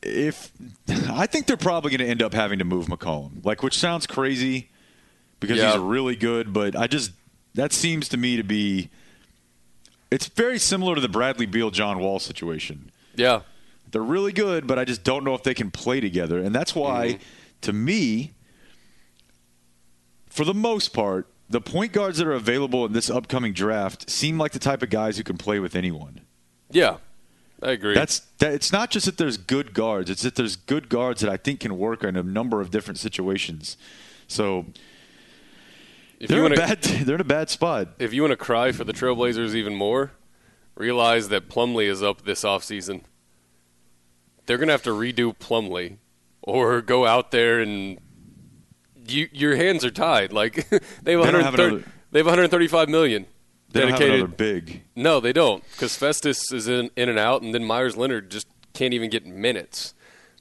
if 0.02 0.52
I 1.10 1.26
think 1.26 1.46
they're 1.46 1.56
probably 1.56 1.90
going 1.90 2.00
to 2.00 2.06
end 2.08 2.22
up 2.22 2.34
having 2.34 2.58
to 2.58 2.64
move 2.64 2.86
McCollum, 2.86 3.44
like 3.44 3.62
which 3.62 3.78
sounds 3.78 4.06
crazy 4.06 4.70
because 5.40 5.58
Yeah. 5.58 5.72
he's 5.72 5.80
really 5.80 6.16
good, 6.16 6.52
but 6.52 6.76
I 6.76 6.86
just 6.86 7.12
that 7.54 7.72
seems 7.72 8.08
to 8.10 8.16
me 8.16 8.36
to 8.36 8.42
be. 8.44 8.88
It's 10.10 10.26
very 10.26 10.58
similar 10.58 10.94
to 10.94 11.00
the 11.00 11.08
Bradley 11.08 11.46
Beal 11.46 11.70
John 11.70 11.98
Wall 11.98 12.18
situation. 12.18 12.90
yeah, 13.16 13.40
They're 13.90 14.02
really 14.02 14.32
good, 14.32 14.66
but 14.66 14.78
I 14.78 14.84
just 14.84 15.04
don't 15.04 15.24
know 15.24 15.34
if 15.34 15.42
they 15.42 15.54
can 15.54 15.70
play 15.70 16.00
together. 16.00 16.38
And 16.38 16.54
that's 16.54 16.74
why, 16.74 17.08
mm-hmm. 17.14 17.22
to 17.62 17.72
me, 17.72 18.32
for 20.28 20.44
the 20.44 20.52
most 20.54 20.92
part, 20.92 21.28
the 21.48 21.60
point 21.60 21.92
guards 21.92 22.18
that 22.18 22.26
are 22.26 22.32
available 22.32 22.84
in 22.86 22.92
this 22.92 23.08
upcoming 23.10 23.52
draft 23.52 24.08
seem 24.10 24.38
like 24.38 24.52
the 24.52 24.58
type 24.58 24.82
of 24.82 24.90
guys 24.90 25.16
who 25.16 25.22
can 25.24 25.36
play 25.38 25.58
with 25.58 25.74
anyone. 25.74 26.20
yeah, 26.70 26.96
I 27.62 27.70
agree. 27.72 27.94
That's 27.94 28.20
that, 28.38 28.52
it's 28.52 28.72
not 28.72 28.90
just 28.90 29.06
that 29.06 29.18
there's 29.18 29.36
good 29.36 29.72
guards; 29.72 30.10
it's 30.10 30.22
that 30.22 30.34
there's 30.34 30.56
good 30.56 30.88
guards 30.88 31.20
that 31.20 31.30
I 31.30 31.36
think 31.36 31.60
can 31.60 31.78
work 31.78 32.02
in 32.02 32.16
a 32.16 32.22
number 32.22 32.60
of 32.60 32.70
different 32.70 32.98
situations. 32.98 33.76
So 34.26 34.66
if 36.18 36.28
They're 36.28 36.44
in 36.46 36.52
a 36.52 36.56
bad. 36.56 36.82
They're 36.82 37.14
in 37.16 37.20
a 37.20 37.24
bad 37.24 37.50
spot. 37.50 37.88
if 37.98 38.12
you 38.12 38.22
want 38.22 38.32
to 38.32 38.36
cry 38.36 38.72
for 38.72 38.84
the 38.84 38.92
Trailblazers 38.92 39.54
even 39.54 39.74
more, 39.74 40.12
realize 40.74 41.28
that 41.28 41.48
Plumlee 41.48 41.88
is 41.88 42.02
up 42.02 42.22
this 42.22 42.42
offseason. 42.42 43.02
They're 44.46 44.58
going 44.58 44.68
to 44.68 44.72
have 44.72 44.82
to 44.84 44.90
redo 44.90 45.36
Plumlee 45.36 45.98
or 46.42 46.80
go 46.82 47.06
out 47.06 47.30
there 47.30 47.60
and 47.60 47.98
you, 49.06 49.28
your 49.32 49.54
hands 49.56 49.84
are 49.84 49.90
tied. 49.90 50.32
Like 50.32 50.68
they 51.02 51.12
have 51.12 51.22
They 51.24 51.42
have 51.42 51.54
another- 51.54 51.84
they 52.10 52.18
have 52.18 52.26
135 52.26 52.88
million 52.88 53.26
They 53.72 53.80
dedicated. 53.80 54.14
another 54.14 54.28
big. 54.28 54.82
no, 54.94 55.20
they 55.20 55.32
don't 55.32 55.64
because 55.72 55.96
Festus 55.96 56.52
is 56.52 56.68
in 56.68 56.90
in 56.96 57.08
and 57.08 57.18
out, 57.18 57.42
and 57.42 57.54
then 57.54 57.64
Meyers 57.64 57.96
Leonard 57.96 58.30
just 58.30 58.46
can't 58.74 58.94
even 58.94 59.10
get 59.10 59.26
minutes. 59.26 59.94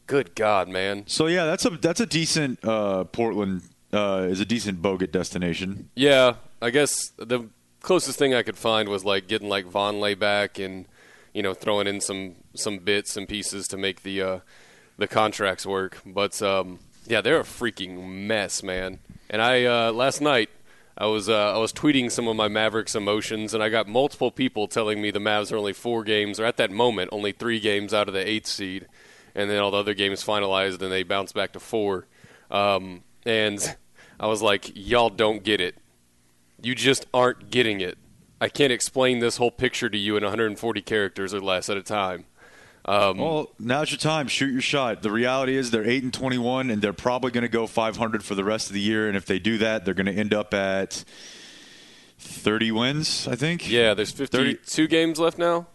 Good 0.08 0.36
God, 0.36 0.68
man. 0.68 1.04
So 1.08 1.28
yeah, 1.28 1.46
that's 1.46 1.66
a 1.66 1.72
that's 1.72 2.00
a 2.00 2.06
decent 2.06 2.64
uh, 2.66 3.06
Portland 3.06 3.64
uh, 3.94 4.28
is 4.30 4.40
a 4.40 4.46
decent 4.46 4.82
Bogut 4.82 5.12
destination. 5.12 5.90
Yeah, 5.96 6.36
I 6.62 6.70
guess 6.70 7.12
the 7.18 7.50
closest 7.82 8.20
thing 8.20 8.34
I 8.34 8.44
could 8.44 8.58
find 8.58 8.90
was 8.90 9.06
like 9.06 9.28
getting 9.28 9.50
like 9.50 9.66
Vonleh 9.66 10.18
back 10.18 10.60
and 10.60 10.86
you 11.34 11.42
know 11.42 11.54
throwing 11.54 11.88
in 11.88 12.02
some 12.02 12.36
some 12.54 12.80
bits 12.80 13.16
and 13.18 13.28
pieces 13.28 13.68
to 13.70 13.78
make 13.78 14.04
the 14.04 14.22
uh, 14.22 14.40
the 14.98 15.08
contracts 15.08 15.66
work. 15.66 16.00
But 16.06 16.42
um, 16.42 16.80
yeah, 17.08 17.22
they're 17.22 17.40
a 17.40 17.44
freaking 17.44 18.08
mess, 18.28 18.64
man. 18.64 19.00
And 19.30 19.42
I 19.42 19.64
uh, 19.64 19.92
last 19.92 20.22
night 20.22 20.50
I 20.98 21.06
was 21.06 21.30
uh, 21.30 21.56
I 21.56 21.58
was 21.58 21.72
tweeting 21.72 22.12
some 22.12 22.28
of 22.28 22.36
my 22.36 22.48
Mavericks 22.48 22.96
emotions, 22.96 23.54
and 23.54 23.64
I 23.64 23.70
got 23.70 23.88
multiple 23.88 24.32
people 24.32 24.68
telling 24.68 25.02
me 25.02 25.12
the 25.12 25.20
Mavs 25.20 25.52
are 25.52 25.58
only 25.58 25.74
four 25.74 26.04
games, 26.04 26.40
or 26.40 26.46
at 26.46 26.58
that 26.58 26.72
moment 26.72 27.10
only 27.12 27.32
three 27.32 27.60
games 27.60 27.94
out 27.94 28.08
of 28.08 28.14
the 28.14 28.28
eighth 28.28 28.48
seed, 28.48 28.88
and 29.34 29.50
then 29.50 29.60
all 29.60 29.72
the 29.72 29.78
other 29.78 29.94
games 29.94 30.24
finalized, 30.24 30.82
and 30.82 30.92
they 30.92 31.04
bounced 31.04 31.34
back 31.34 31.54
to 31.54 31.60
four. 31.60 32.08
Um, 32.50 33.04
and 33.26 33.78
I 34.20 34.28
was 34.28 34.42
like, 34.42 34.72
y'all 34.76 35.10
don't 35.10 35.44
get 35.44 35.62
it. 35.62 35.76
You 36.62 36.76
just 36.76 37.06
aren't 37.14 37.50
getting 37.50 37.82
it. 37.82 37.98
I 38.40 38.50
can't 38.50 38.72
explain 38.72 39.20
this 39.20 39.38
whole 39.38 39.52
picture 39.52 39.90
to 39.90 39.98
you 39.98 40.18
in 40.18 40.24
140 40.24 40.82
characters 40.82 41.34
or 41.34 41.40
less 41.40 41.70
at 41.70 41.78
a 41.78 41.84
time. 41.84 42.26
Um, 42.86 43.18
Well, 43.18 43.50
now's 43.60 43.92
your 43.92 43.98
time. 44.00 44.28
Shoot 44.28 44.52
your 44.52 44.62
shot. 44.62 45.02
The 45.04 45.12
reality 45.12 45.56
is 45.56 45.70
they're 45.72 45.88
eight 45.88 46.04
and 46.04 46.14
twenty-one, 46.14 46.70
and 46.72 46.82
they're 46.82 46.94
probably 46.94 47.32
going 47.32 47.44
to 47.44 47.48
go 47.50 47.68
five 47.68 47.98
hundred 47.98 48.24
for 48.24 48.34
the 48.36 48.44
rest 48.44 48.68
of 48.68 48.74
the 48.74 48.80
year. 48.82 49.08
And 49.08 49.16
if 49.16 49.26
they 49.26 49.38
do 49.40 49.58
that, 49.60 49.86
they're 49.86 49.94
going 49.94 50.08
to 50.08 50.14
end 50.14 50.34
up 50.34 50.54
at 50.54 51.04
thirty 52.18 52.72
wins. 52.72 53.28
I 53.28 53.36
think. 53.36 53.70
yeah, 53.70 53.94
there's 53.94 54.12
52 54.12 54.88
games 54.88 55.20
left 55.20 55.38
now. 55.38 55.68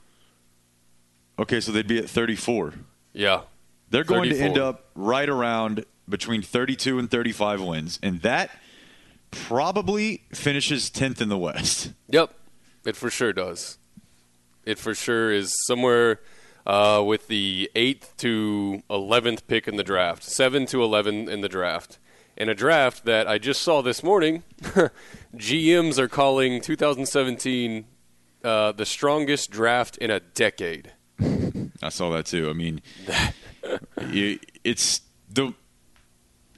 Okay, 1.38 1.60
so 1.60 1.70
they'd 1.72 1.86
be 1.86 1.98
at 1.98 2.08
thirty-four. 2.08 2.74
Yeah. 3.12 3.42
They're 3.90 4.04
going 4.04 4.30
to 4.30 4.38
end 4.38 4.58
up 4.58 4.86
right 4.96 5.28
around 5.28 5.84
between 6.08 6.42
32 6.42 6.98
and 6.98 7.08
35 7.10 7.62
wins, 7.62 8.00
and 8.02 8.20
that 8.22 8.50
probably 9.30 10.22
finishes 10.32 10.90
10th 10.90 11.20
in 11.20 11.28
the 11.28 11.38
West. 11.38 11.92
Yep, 12.08 12.34
it 12.84 12.96
for 12.96 13.10
sure 13.10 13.32
does. 13.32 13.78
It 14.64 14.78
for 14.80 14.92
sure 14.94 15.30
is 15.32 15.54
somewhere 15.66 16.20
uh, 16.66 17.02
with 17.06 17.28
the 17.28 17.70
eighth 17.74 18.16
to 18.18 18.82
eleventh 18.90 19.46
pick 19.46 19.68
in 19.68 19.76
the 19.76 19.84
draft, 19.84 20.22
seven 20.24 20.66
to 20.66 20.82
eleven 20.82 21.28
in 21.28 21.40
the 21.40 21.48
draft, 21.48 21.98
in 22.36 22.48
a 22.48 22.54
draft 22.54 23.04
that 23.04 23.28
I 23.28 23.38
just 23.38 23.62
saw 23.62 23.82
this 23.82 24.02
morning. 24.02 24.42
GMs 25.36 25.98
are 25.98 26.08
calling 26.08 26.60
2017 26.60 27.84
uh, 28.44 28.72
the 28.72 28.86
strongest 28.86 29.50
draft 29.50 29.96
in 29.98 30.10
a 30.10 30.20
decade. 30.20 30.92
I 31.82 31.88
saw 31.88 32.10
that 32.10 32.26
too. 32.26 32.50
I 32.50 32.52
mean, 32.52 32.82
it's 33.98 35.00
the 35.30 35.54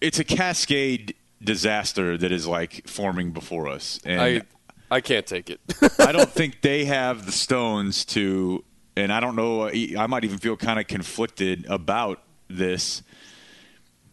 it's 0.00 0.18
a 0.18 0.24
cascade 0.24 1.14
disaster 1.42 2.16
that 2.16 2.32
is 2.32 2.46
like 2.46 2.88
forming 2.88 3.32
before 3.32 3.68
us, 3.68 4.00
and 4.04 4.20
I 4.20 4.42
I 4.90 5.00
can't 5.00 5.26
take 5.26 5.50
it. 5.50 5.60
I 5.98 6.12
don't 6.12 6.30
think 6.30 6.62
they 6.62 6.86
have 6.86 7.26
the 7.26 7.32
stones 7.32 8.04
to, 8.06 8.64
and 8.98 9.12
I 9.12 9.20
don't 9.20 9.36
know. 9.36 9.68
I 9.68 10.06
might 10.06 10.24
even 10.24 10.38
feel 10.38 10.56
kind 10.56 10.78
of 10.78 10.86
conflicted 10.86 11.66
about 11.68 12.22
this 12.48 13.02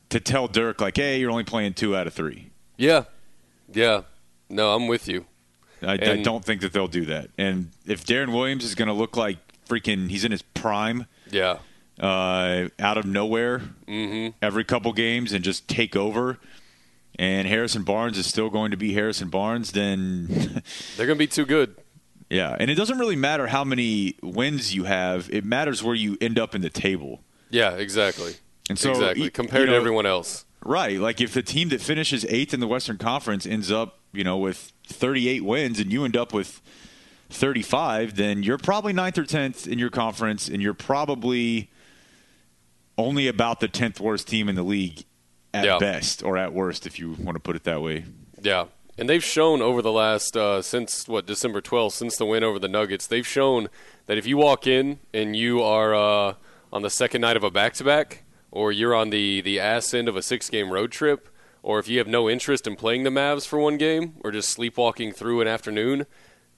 to 0.09 0.19
tell 0.19 0.47
Dirk 0.47 0.79
like, 0.81 0.97
"Hey, 0.97 1.19
you're 1.19 1.31
only 1.31 1.43
playing 1.43 1.73
two 1.73 1.95
out 1.95 2.07
of 2.07 2.13
three. 2.13 2.49
yeah, 2.77 3.03
yeah. 3.73 4.01
No, 4.49 4.75
I'm 4.75 4.87
with 4.87 5.07
you. 5.07 5.25
I, 5.81 5.93
I 5.93 6.21
don't 6.21 6.43
think 6.45 6.61
that 6.61 6.71
they'll 6.71 6.87
do 6.87 7.05
that. 7.05 7.29
And 7.37 7.71
if 7.85 8.05
Deron 8.05 8.31
Williams 8.31 8.63
is 8.63 8.75
going 8.75 8.87
to 8.87 8.93
look 8.93 9.17
like 9.17 9.37
freaking, 9.67 10.09
he's 10.09 10.23
in 10.23 10.31
his 10.31 10.41
prime, 10.41 11.07
Yeah, 11.29 11.57
uh, 11.99 12.69
out 12.79 12.97
of 12.97 13.05
nowhere 13.05 13.61
Mm-hmm. 13.87 14.37
every 14.41 14.63
couple 14.63 14.93
games 14.93 15.33
and 15.33 15.43
just 15.43 15.67
take 15.67 15.95
over. 15.95 16.37
And 17.17 17.47
Harrison 17.47 17.83
Barnes 17.83 18.17
is 18.17 18.25
still 18.27 18.49
going 18.49 18.71
to 18.71 18.77
be 18.77 18.93
Harrison 18.93 19.29
Barnes, 19.29 19.71
then 19.71 20.61
they're 20.97 21.07
gonna 21.07 21.17
be 21.17 21.27
too 21.27 21.45
good. 21.45 21.75
Yeah. 22.35 22.55
And 22.59 22.69
it 22.69 22.75
doesn't 22.75 22.97
really 22.99 23.15
matter 23.15 23.47
how 23.47 23.63
many 23.63 24.15
wins 24.21 24.73
you 24.73 24.83
have; 24.85 25.29
it 25.31 25.45
matters 25.45 25.81
where 25.83 25.95
you 25.95 26.17
end 26.21 26.37
up 26.39 26.53
in 26.55 26.61
the 26.61 26.69
table. 26.69 27.21
Yeah, 27.49 27.71
exactly. 27.71 28.35
And 28.69 28.77
so, 28.79 28.91
exactly. 28.91 29.29
Compared 29.29 29.67
you 29.67 29.73
to 29.73 29.75
everyone 29.75 30.05
else. 30.05 30.45
Right. 30.63 30.99
Like 30.99 31.21
if 31.21 31.33
the 31.33 31.43
team 31.43 31.69
that 31.69 31.79
finishes 31.81 32.25
eighth 32.27 32.53
in 32.53 32.59
the 32.59 32.67
Western 32.67 32.97
Conference 32.97 33.45
ends 33.45 33.71
up, 33.71 33.99
you 34.11 34.23
know, 34.23 34.37
with 34.37 34.73
38 34.87 35.43
wins 35.45 35.79
and 35.79 35.91
you 35.91 36.03
end 36.05 36.17
up 36.17 36.33
with 36.33 36.59
35, 37.29 38.15
then 38.15 38.41
you're 38.41 38.57
probably 38.57 38.91
ninth 38.91 39.17
or 39.19 39.23
10th 39.23 39.67
in 39.67 39.77
your 39.77 39.91
conference 39.91 40.47
and 40.47 40.61
you're 40.63 40.73
probably 40.73 41.69
only 42.97 43.27
about 43.27 43.59
the 43.59 43.67
10th 43.67 43.99
worst 43.99 44.27
team 44.27 44.49
in 44.49 44.55
the 44.55 44.63
league 44.63 45.03
at 45.53 45.65
Yeah. 45.65 45.77
best 45.77 46.23
or 46.23 46.37
at 46.37 46.53
worst, 46.53 46.87
if 46.87 46.97
you 46.97 47.11
want 47.19 47.35
to 47.35 47.39
put 47.39 47.55
it 47.55 47.63
that 47.65 47.81
way. 47.81 48.05
Yeah, 48.41 48.65
and 48.97 49.09
they've 49.09 49.23
shown 49.23 49.61
over 49.61 49.81
the 49.81 49.91
last 49.91 50.37
uh, 50.37 50.61
since 50.61 51.07
what 51.07 51.25
December 51.25 51.61
twelfth, 51.61 51.95
since 51.95 52.17
the 52.17 52.25
win 52.25 52.43
over 52.43 52.59
the 52.59 52.67
Nuggets, 52.67 53.07
they've 53.07 53.27
shown 53.27 53.69
that 54.05 54.17
if 54.17 54.25
you 54.25 54.37
walk 54.37 54.67
in 54.67 54.99
and 55.13 55.35
you 55.35 55.61
are 55.61 55.93
uh, 55.93 56.33
on 56.71 56.81
the 56.81 56.89
second 56.89 57.21
night 57.21 57.37
of 57.37 57.43
a 57.43 57.51
back-to-back, 57.51 58.23
or 58.51 58.71
you're 58.71 58.95
on 58.95 59.09
the 59.09 59.41
the 59.41 59.59
ass 59.59 59.93
end 59.93 60.07
of 60.07 60.15
a 60.15 60.21
six-game 60.21 60.71
road 60.71 60.91
trip, 60.91 61.29
or 61.63 61.79
if 61.79 61.87
you 61.87 61.97
have 61.97 62.07
no 62.07 62.29
interest 62.29 62.67
in 62.67 62.75
playing 62.75 63.03
the 63.03 63.09
Mavs 63.09 63.45
for 63.45 63.59
one 63.59 63.77
game, 63.77 64.13
or 64.23 64.31
just 64.31 64.49
sleepwalking 64.49 65.11
through 65.11 65.41
an 65.41 65.47
afternoon, 65.47 66.05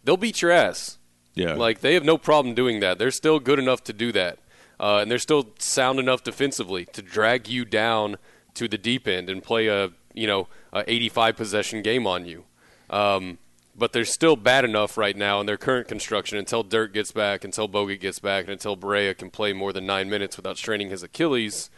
they'll 0.04 0.18
beat 0.18 0.42
your 0.42 0.52
ass. 0.52 0.98
Yeah. 1.34 1.54
Like 1.54 1.82
they 1.82 1.94
have 1.94 2.04
no 2.04 2.18
problem 2.18 2.56
doing 2.56 2.80
that. 2.82 2.98
They're 2.98 3.12
still 3.12 3.40
good 3.40 3.60
enough 3.60 3.84
to 3.86 3.94
do 3.94 4.12
that, 4.12 4.40
uh, 4.80 5.00
and 5.02 5.10
they're 5.10 5.20
still 5.20 5.54
sound 5.60 6.00
enough 6.00 6.24
defensively 6.24 6.86
to 6.94 7.02
drag 7.02 7.48
you 7.48 7.64
down 7.66 8.18
to 8.56 8.68
the 8.68 8.78
deep 8.78 9.08
end 9.08 9.30
and 9.30 9.44
play 9.44 9.68
a 9.68 9.92
you 10.18 10.28
know 10.28 10.48
a 10.74 10.84
85 10.92 11.36
possession 11.38 11.82
game 11.82 12.06
on 12.08 12.26
you. 12.26 12.44
Um, 12.90 13.38
but 13.76 13.94
they're 13.94 14.06
still 14.06 14.36
bad 14.36 14.66
enough 14.66 14.98
right 14.98 15.16
now 15.16 15.40
in 15.40 15.46
their 15.46 15.58
current 15.58 15.88
construction 15.88 16.38
until 16.38 16.64
Dirk 16.64 16.94
gets 16.94 17.12
back, 17.12 17.44
until 17.44 17.70
Bogut 17.70 18.00
gets 18.00 18.18
back, 18.18 18.46
and 18.46 18.52
until 18.54 18.76
Barea 18.76 19.16
can 19.16 19.30
play 19.30 19.54
more 19.54 19.72
than 19.72 19.86
nine 19.86 20.10
minutes 20.10 20.36
without 20.36 20.58
straining 20.58 20.90
his 20.90 21.04
Achilles, 21.04 21.70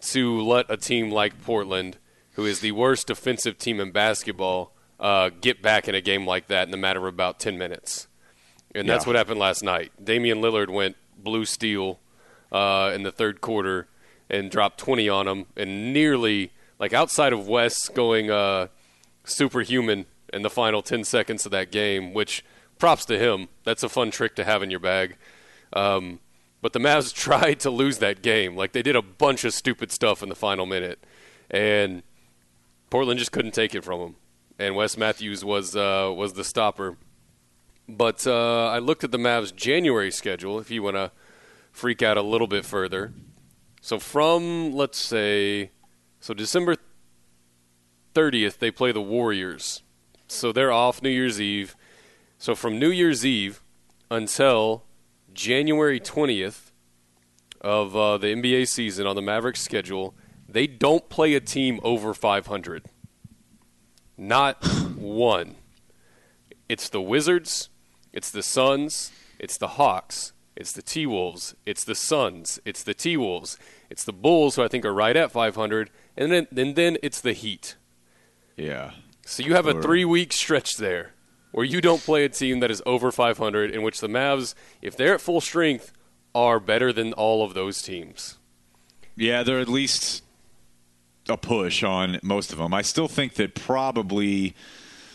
to 0.00 0.40
let 0.40 0.70
a 0.70 0.78
team 0.78 1.10
like 1.10 1.42
Portland, 1.42 1.98
who 2.32 2.46
is 2.46 2.60
the 2.60 2.72
worst 2.72 3.08
defensive 3.08 3.58
team 3.58 3.78
in 3.78 3.90
basketball, 3.90 4.72
uh, 4.98 5.28
get 5.42 5.60
back 5.60 5.86
in 5.86 5.94
a 5.94 6.00
game 6.00 6.26
like 6.26 6.46
that 6.46 6.66
in 6.66 6.70
the 6.70 6.76
matter 6.78 7.00
of 7.06 7.12
about 7.12 7.38
10 7.38 7.58
minutes. 7.58 8.06
And 8.74 8.88
that's 8.88 9.04
Yeah. 9.04 9.10
what 9.10 9.16
happened 9.16 9.38
last 9.38 9.62
night. 9.62 9.92
Damian 10.02 10.40
Lillard 10.40 10.70
went 10.70 10.96
blue 11.18 11.44
steel 11.44 12.00
uh, 12.50 12.90
in 12.94 13.02
the 13.02 13.12
third 13.12 13.40
quarter 13.42 13.88
and 14.30 14.50
dropped 14.50 14.78
20 14.78 15.08
on 15.10 15.26
them, 15.26 15.46
and 15.56 15.92
nearly, 15.92 16.52
like 16.78 16.92
outside 16.92 17.32
of 17.32 17.48
Wes 17.48 17.88
going 17.88 18.30
uh, 18.30 18.68
superhuman 19.24 20.06
in 20.32 20.42
the 20.42 20.50
final 20.50 20.82
10 20.82 21.04
seconds 21.04 21.46
of 21.46 21.52
that 21.52 21.70
game, 21.70 22.12
which 22.12 22.44
props 22.78 23.04
to 23.06 23.18
him. 23.18 23.48
That's 23.64 23.82
a 23.82 23.88
fun 23.88 24.10
trick 24.10 24.34
to 24.36 24.44
have 24.44 24.62
in 24.62 24.70
your 24.70 24.80
bag. 24.80 25.16
Um, 25.72 26.20
but 26.60 26.72
the 26.72 26.78
Mavs 26.78 27.14
tried 27.14 27.60
to 27.60 27.70
lose 27.70 27.98
that 27.98 28.22
game. 28.22 28.56
Like 28.56 28.72
they 28.72 28.82
did 28.82 28.96
a 28.96 29.02
bunch 29.02 29.44
of 29.44 29.52
stupid 29.52 29.92
stuff 29.92 30.22
in 30.22 30.28
the 30.28 30.34
final 30.34 30.66
minute, 30.66 31.04
and 31.50 32.02
Portland 32.90 33.18
just 33.18 33.32
couldn't 33.32 33.54
take 33.54 33.74
it 33.74 33.84
from 33.84 34.00
them. 34.00 34.16
And 34.58 34.76
Wes 34.76 34.96
Matthews 34.96 35.44
was 35.44 35.76
uh, 35.76 36.12
was 36.16 36.34
the 36.34 36.44
stopper. 36.44 36.96
But 37.86 38.26
uh, 38.26 38.68
I 38.68 38.78
looked 38.78 39.04
at 39.04 39.10
the 39.10 39.18
Mavs' 39.18 39.54
January 39.54 40.10
schedule. 40.10 40.58
If 40.58 40.70
you 40.70 40.82
want 40.82 40.96
to 40.96 41.12
freak 41.70 42.02
out 42.02 42.16
a 42.16 42.22
little 42.22 42.46
bit 42.46 42.64
further, 42.64 43.12
so 43.82 43.98
from 43.98 44.72
let's 44.72 44.98
say, 44.98 45.70
so 46.24 46.32
December 46.32 46.76
thirtieth 48.14 48.58
they 48.58 48.70
play 48.70 48.92
the 48.92 49.02
Warriors. 49.02 49.82
So 50.26 50.52
they're 50.52 50.72
off 50.72 51.02
New 51.02 51.10
Year's 51.10 51.38
Eve. 51.38 51.76
So 52.38 52.54
from 52.54 52.78
New 52.78 52.88
Year's 52.88 53.26
Eve 53.26 53.62
until 54.10 54.84
January 55.34 56.00
twentieth 56.00 56.72
of 57.60 57.94
uh, 57.94 58.16
the 58.16 58.28
NBA 58.28 58.68
season 58.68 59.06
on 59.06 59.16
the 59.16 59.20
Mavericks 59.20 59.60
schedule, 59.60 60.14
they 60.48 60.66
don't 60.66 61.10
play 61.10 61.34
a 61.34 61.40
team 61.40 61.78
over 61.82 62.14
five 62.14 62.46
hundred. 62.46 62.86
Not 64.16 64.64
one. 64.96 65.56
It's 66.70 66.88
the 66.88 67.02
Wizards, 67.02 67.68
it's 68.14 68.30
the 68.30 68.42
Suns, 68.42 69.12
it's 69.38 69.58
the 69.58 69.68
Hawks, 69.76 70.32
it's 70.56 70.72
the 70.72 70.82
T 70.82 71.06
Wolves, 71.06 71.54
it's 71.66 71.84
the 71.84 71.94
Suns, 71.94 72.60
it's 72.64 72.82
the 72.82 72.94
T 72.94 73.16
Wolves, 73.16 73.58
it's 73.90 74.04
the 74.04 74.12
Bulls, 74.12 74.56
who 74.56 74.62
I 74.62 74.68
think 74.68 74.84
are 74.84 74.94
right 74.94 75.16
at 75.16 75.32
500, 75.32 75.90
and 76.16 76.30
then 76.30 76.46
and 76.56 76.76
then 76.76 76.96
it's 77.02 77.20
the 77.20 77.32
Heat. 77.32 77.76
Yeah. 78.56 78.92
So 79.26 79.42
you 79.42 79.54
have 79.54 79.66
a 79.66 79.80
three 79.80 80.04
week 80.04 80.32
stretch 80.32 80.76
there 80.76 81.14
where 81.52 81.64
you 81.64 81.80
don't 81.80 82.02
play 82.02 82.24
a 82.24 82.28
team 82.28 82.60
that 82.60 82.70
is 82.70 82.82
over 82.84 83.10
500, 83.12 83.70
in 83.70 83.82
which 83.82 84.00
the 84.00 84.08
Mavs, 84.08 84.54
if 84.82 84.96
they're 84.96 85.14
at 85.14 85.20
full 85.20 85.40
strength, 85.40 85.92
are 86.34 86.58
better 86.58 86.92
than 86.92 87.12
all 87.12 87.44
of 87.44 87.54
those 87.54 87.80
teams. 87.80 88.38
Yeah, 89.16 89.44
they're 89.44 89.60
at 89.60 89.68
least 89.68 90.24
a 91.28 91.36
push 91.36 91.82
on 91.82 92.18
most 92.22 92.52
of 92.52 92.58
them. 92.58 92.74
I 92.74 92.82
still 92.82 93.08
think 93.08 93.34
that 93.34 93.54
probably 93.54 94.54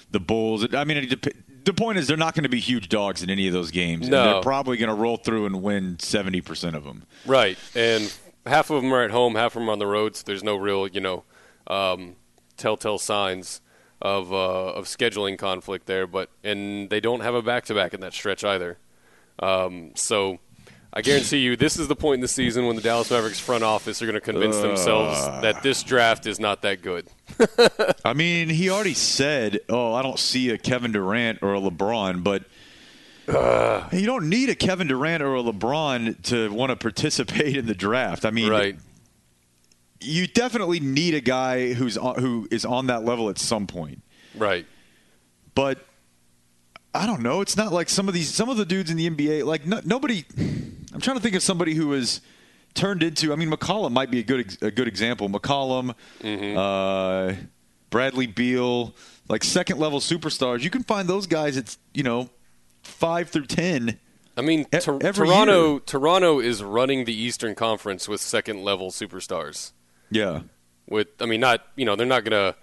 the 0.10 0.19
Bulls. 0.19 0.74
I 0.74 0.84
mean, 0.86 0.98
it 0.98 1.22
dep- 1.22 1.36
the 1.66 1.74
point 1.74 1.98
is 1.98 2.08
they're 2.08 2.18
not 2.18 2.34
going 2.36 2.44
to 2.44 2.50
be 2.50 2.60
huge 2.60 2.89
dogs 2.89 3.24
in 3.24 3.30
any 3.30 3.48
of 3.48 3.54
those 3.54 3.72
games. 3.72 4.04
and 4.06 4.12
No. 4.12 4.24
they're 4.34 4.42
probably 4.42 4.78
going 4.78 4.89
to 4.89 4.96
roll 4.96 5.18
through 5.18 5.46
and 5.46 5.62
win 5.62 5.98
seventy 6.00 6.42
percent 6.42 6.75
of 6.75 6.84
them. 6.84 7.04
Right, 7.25 7.58
and 7.75 8.12
half 8.46 8.70
of 8.70 8.82
them 8.82 8.94
are 8.94 9.04
at 9.04 9.12
home, 9.12 9.36
half 9.36 9.56
of 9.56 9.62
them 9.62 9.70
are 9.70 9.74
on 9.74 9.80
the 9.80 9.88
road. 9.88 10.16
So 10.16 10.24
there's 10.25 10.44
no 10.44 10.56
real, 10.56 10.88
you 10.88 11.01
know, 11.01 11.24
um, 11.68 12.16
telltale 12.58 12.98
signs 13.00 13.62
of 14.01 14.32
uh, 14.32 14.36
of 14.74 14.86
scheduling 14.86 15.38
conflict 15.38 15.86
there. 15.86 16.08
But 16.08 16.30
and 16.44 16.89
they 16.89 17.00
don't 17.00 17.22
have 17.22 17.36
a 17.36 17.42
back 17.42 17.66
to 17.66 17.74
back 17.74 17.94
in 17.94 18.00
that 18.01 18.13
stretch 18.13 18.44
either. 18.44 18.78
Um, 19.39 19.92
so 19.96 20.39
I 20.91 21.01
guarantee 21.01 21.38
you, 21.38 21.55
this 21.55 21.77
is 21.77 21.88
the 21.88 21.96
point 21.96 22.15
in 22.15 22.22
the 22.22 22.27
season 22.27 22.65
when 22.65 22.75
the 22.75 22.81
Dallas 22.81 23.12
Mavericks 23.12 23.39
front 23.39 23.63
office 23.63 24.01
are 24.01 24.05
going 24.05 24.15
to 24.15 24.22
convince 24.22 24.58
themselves 24.58 25.24
that 25.43 25.62
this 25.62 25.84
draft 25.84 26.25
is 26.25 26.39
not 26.39 26.63
that 26.63 26.81
good. 26.81 27.08
I 28.03 28.13
mean, 28.13 28.50
he 28.50 28.69
already 28.72 28.96
said, 28.96 29.60
"Oh, 29.69 29.93
I 29.93 30.01
don't 30.01 30.17
see 30.17 30.50
a 30.50 30.58
Kevin 30.58 30.91
Durant 30.91 31.43
or 31.43 31.53
a 31.53 31.60
LeBron," 31.60 32.24
but. 32.24 32.43
you 33.93 34.08
don't 34.08 34.27
need 34.29 34.50
a 34.50 34.55
Kevin 34.55 34.88
Durant 34.88 35.22
or 35.22 35.36
a 35.36 35.43
LeBron 35.43 36.19
to 36.24 36.51
want 36.51 36.72
to 36.72 36.75
participate 36.75 37.55
in 37.55 37.67
the 37.67 37.75
draft. 37.75 38.25
I 38.25 38.31
mean, 38.31 38.50
Right. 38.50 38.75
you 40.01 40.25
definitely 40.25 40.79
need 40.79 41.13
a 41.13 41.22
guy 41.22 41.74
who's 41.74 41.96
on, 42.00 42.19
who 42.19 42.48
is 42.50 42.65
on 42.65 42.88
that 42.88 43.05
level 43.05 43.29
at 43.29 43.38
some 43.38 43.67
point. 43.67 44.01
Right. 44.36 44.65
But 45.53 45.86
I 46.96 47.05
don't 47.05 47.22
know. 47.22 47.41
It's 47.41 47.55
not 47.55 47.72
like 47.72 47.88
some 47.89 48.08
of 48.08 48.15
these 48.15 48.34
some 48.34 48.50
of 48.50 48.58
the 48.58 48.65
dudes 48.65 48.89
in 48.89 48.98
the 48.98 49.08
NBA. 49.08 49.46
Like 49.46 49.67
no, 49.67 49.79
nobody. 49.86 50.25
I'm 50.93 51.01
trying 51.01 51.17
to 51.17 51.22
think 51.24 51.36
of 51.36 51.43
somebody 51.43 51.74
who 51.75 51.91
has 51.93 52.22
turned 52.74 53.03
into. 53.03 53.31
I 53.31 53.36
mean, 53.36 53.50
McCollum 53.51 53.91
might 53.91 54.10
be 54.12 54.19
a 54.19 54.24
good 54.24 54.58
a 54.62 54.72
good 54.72 54.88
example. 54.88 55.29
McCollum, 55.29 55.93
uh, 56.58 57.34
Bradley 57.89 58.27
Beal, 58.27 58.96
like 59.27 59.43
second 59.43 59.79
level 59.79 60.00
superstars. 60.00 60.62
You 60.62 60.69
can 60.69 60.84
find 60.84 61.08
those 61.08 61.27
guys 61.27 61.58
at 61.58 61.75
you 61.93 62.03
know 62.03 62.29
five 62.84 63.29
through 63.29 63.46
ten. 63.48 64.00
I 64.38 64.41
mean, 64.41 64.62
E- 64.74 64.79
Tor- 64.79 65.00
Toronto 65.00 65.72
year. 65.74 65.79
Toronto 65.86 66.39
is 66.39 66.63
running 66.63 67.05
the 67.05 67.13
Eastern 67.13 67.55
Conference 67.55 68.08
with 68.08 68.22
second 68.22 68.63
level 68.63 68.89
superstars. 68.89 69.72
Yeah. 70.12 70.41
with 70.88 71.08
I 71.19 71.25
mean 71.25 71.39
not 71.41 71.62
you 71.75 71.86
know 71.86 71.96
they're 71.96 72.05
not 72.08 72.24
gonna 72.24 72.55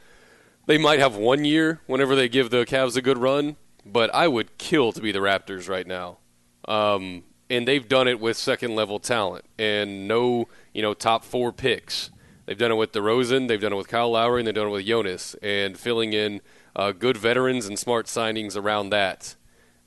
they 0.66 0.78
might 0.78 0.98
have 0.98 1.14
one 1.16 1.44
year 1.44 1.80
whenever 1.86 2.16
they 2.16 2.28
give 2.28 2.50
the 2.50 2.64
Cavs 2.64 2.96
a 2.96 3.02
good 3.02 3.18
run, 3.18 3.56
but 3.84 4.12
I 4.14 4.26
would 4.26 4.58
kill 4.58 4.90
to 4.92 5.00
be 5.00 5.12
the 5.12 5.20
Raptors 5.20 5.68
right 5.68 5.86
now. 5.86 6.18
Um, 6.66 7.22
and 7.48 7.66
they've 7.66 7.88
done 7.88 8.08
it 8.08 8.20
with 8.20 8.36
second 8.36 8.74
level 8.74 8.98
talent 8.98 9.44
and 9.58 10.08
no 10.08 10.48
you 10.72 10.82
know 10.82 10.94
top 10.94 11.24
four 11.24 11.52
picks. 11.52 12.10
They've 12.46 12.56
done 12.56 12.70
it 12.70 12.76
with 12.76 12.92
DeRozan, 12.92 13.48
they've 13.48 13.60
done 13.60 13.72
it 13.72 13.76
with 13.76 13.88
Kyle 13.88 14.12
Lowry, 14.12 14.40
and 14.40 14.46
they've 14.46 14.54
done 14.54 14.68
it 14.68 14.70
with 14.70 14.86
Jonas, 14.86 15.34
and 15.42 15.76
filling 15.76 16.12
in 16.12 16.40
uh, 16.76 16.92
good 16.92 17.16
veterans 17.16 17.66
and 17.66 17.76
smart 17.76 18.06
signings 18.06 18.56
around 18.56 18.90
that. 18.90 19.34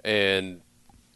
And 0.04 0.60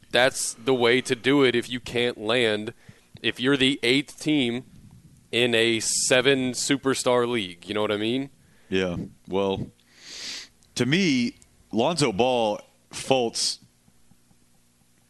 that's 0.10 0.54
the 0.54 0.74
way 0.74 1.02
to 1.02 1.16
do 1.16 1.44
it 1.44 1.54
if 1.54 1.70
you 1.70 1.82
can't 1.82 2.18
land. 2.18 2.74
If 3.22 3.42
you're 3.42 3.58
the 3.58 3.78
eighth 3.84 4.22
team 4.22 4.64
in 5.34 5.56
a 5.56 5.80
seven 5.82 6.52
superstar 6.52 7.28
league. 7.28 7.68
You 7.68 7.74
know 7.74 7.82
what 7.82 7.92
I 7.92 7.98
mean? 7.98 8.30
Yeah. 8.70 8.96
Well, 9.28 9.72
to 10.76 10.86
me, 10.86 11.38
Lonzo 11.72 12.14
Ball, 12.14 12.62
Fultz, 12.92 13.58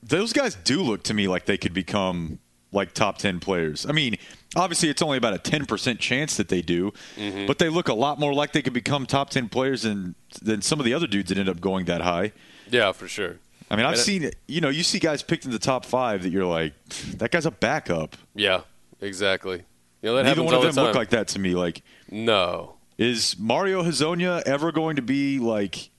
those 0.04 0.34
guys 0.34 0.56
do 0.56 0.82
look 0.82 1.04
to 1.04 1.14
me 1.14 1.28
like 1.28 1.46
they 1.46 1.58
could 1.58 1.74
become 1.74 2.40
like 2.72 2.94
top 2.94 3.18
10 3.20 3.40
players. 3.40 3.86
I 3.88 3.92
mean, 3.92 4.18
obviously 4.56 4.90
it's 4.90 5.02
only 5.02 5.18
about 5.18 5.34
a 5.34 5.40
10% 5.40 6.00
chance 6.00 6.38
that 6.38 6.50
they 6.50 6.62
do, 6.62 6.92
mm-hmm. 7.16 7.46
but 7.46 7.60
they 7.60 7.70
look 7.70 7.88
a 7.88 7.94
lot 7.94 8.20
more 8.20 8.34
like 8.34 8.52
they 8.52 8.62
could 8.62 8.74
become 8.74 9.06
top 9.06 9.30
10 9.30 9.50
players 9.50 9.84
than 9.84 10.16
than 10.42 10.62
some 10.62 10.80
of 10.80 10.86
the 10.86 10.94
other 10.94 11.08
dudes 11.08 11.30
that 11.30 11.38
end 11.38 11.50
up 11.50 11.62
going 11.62 11.86
that 11.86 12.02
high. 12.02 12.32
Yeah, 12.70 12.92
for 12.92 13.08
sure. 13.08 13.38
I 13.70 13.76
mean, 13.76 13.86
I've 13.86 13.94
And 13.94 14.00
it- 14.00 14.04
seen 14.04 14.32
you 14.48 14.62
know, 14.62 14.70
you 14.70 14.84
see 14.84 15.00
guys 15.00 15.24
picked 15.24 15.46
in 15.46 15.52
the 15.52 15.60
top 15.60 15.86
5 15.86 16.24
that 16.24 16.30
you're 16.30 16.46
like 16.46 16.74
that 17.18 17.32
guy's 17.32 17.46
a 17.46 17.52
backup. 17.52 18.18
Yeah, 18.36 18.62
exactly. 19.00 19.64
You 20.02 20.10
know 20.10 20.22
Neither 20.22 20.44
one 20.44 20.54
of 20.54 20.64
them 20.64 20.74
time. 20.74 20.84
look 20.86 20.96
like 20.96 21.12
that 21.12 21.30
to 21.30 21.40
me 21.40 21.56
like 21.56 21.82
no. 22.10 22.76
Is 22.98 23.38
Mario 23.40 23.84
Hezonja 23.84 24.42
ever 24.46 24.72
going 24.72 24.98
to 24.98 25.02
be 25.02 25.40
like? 25.40 25.90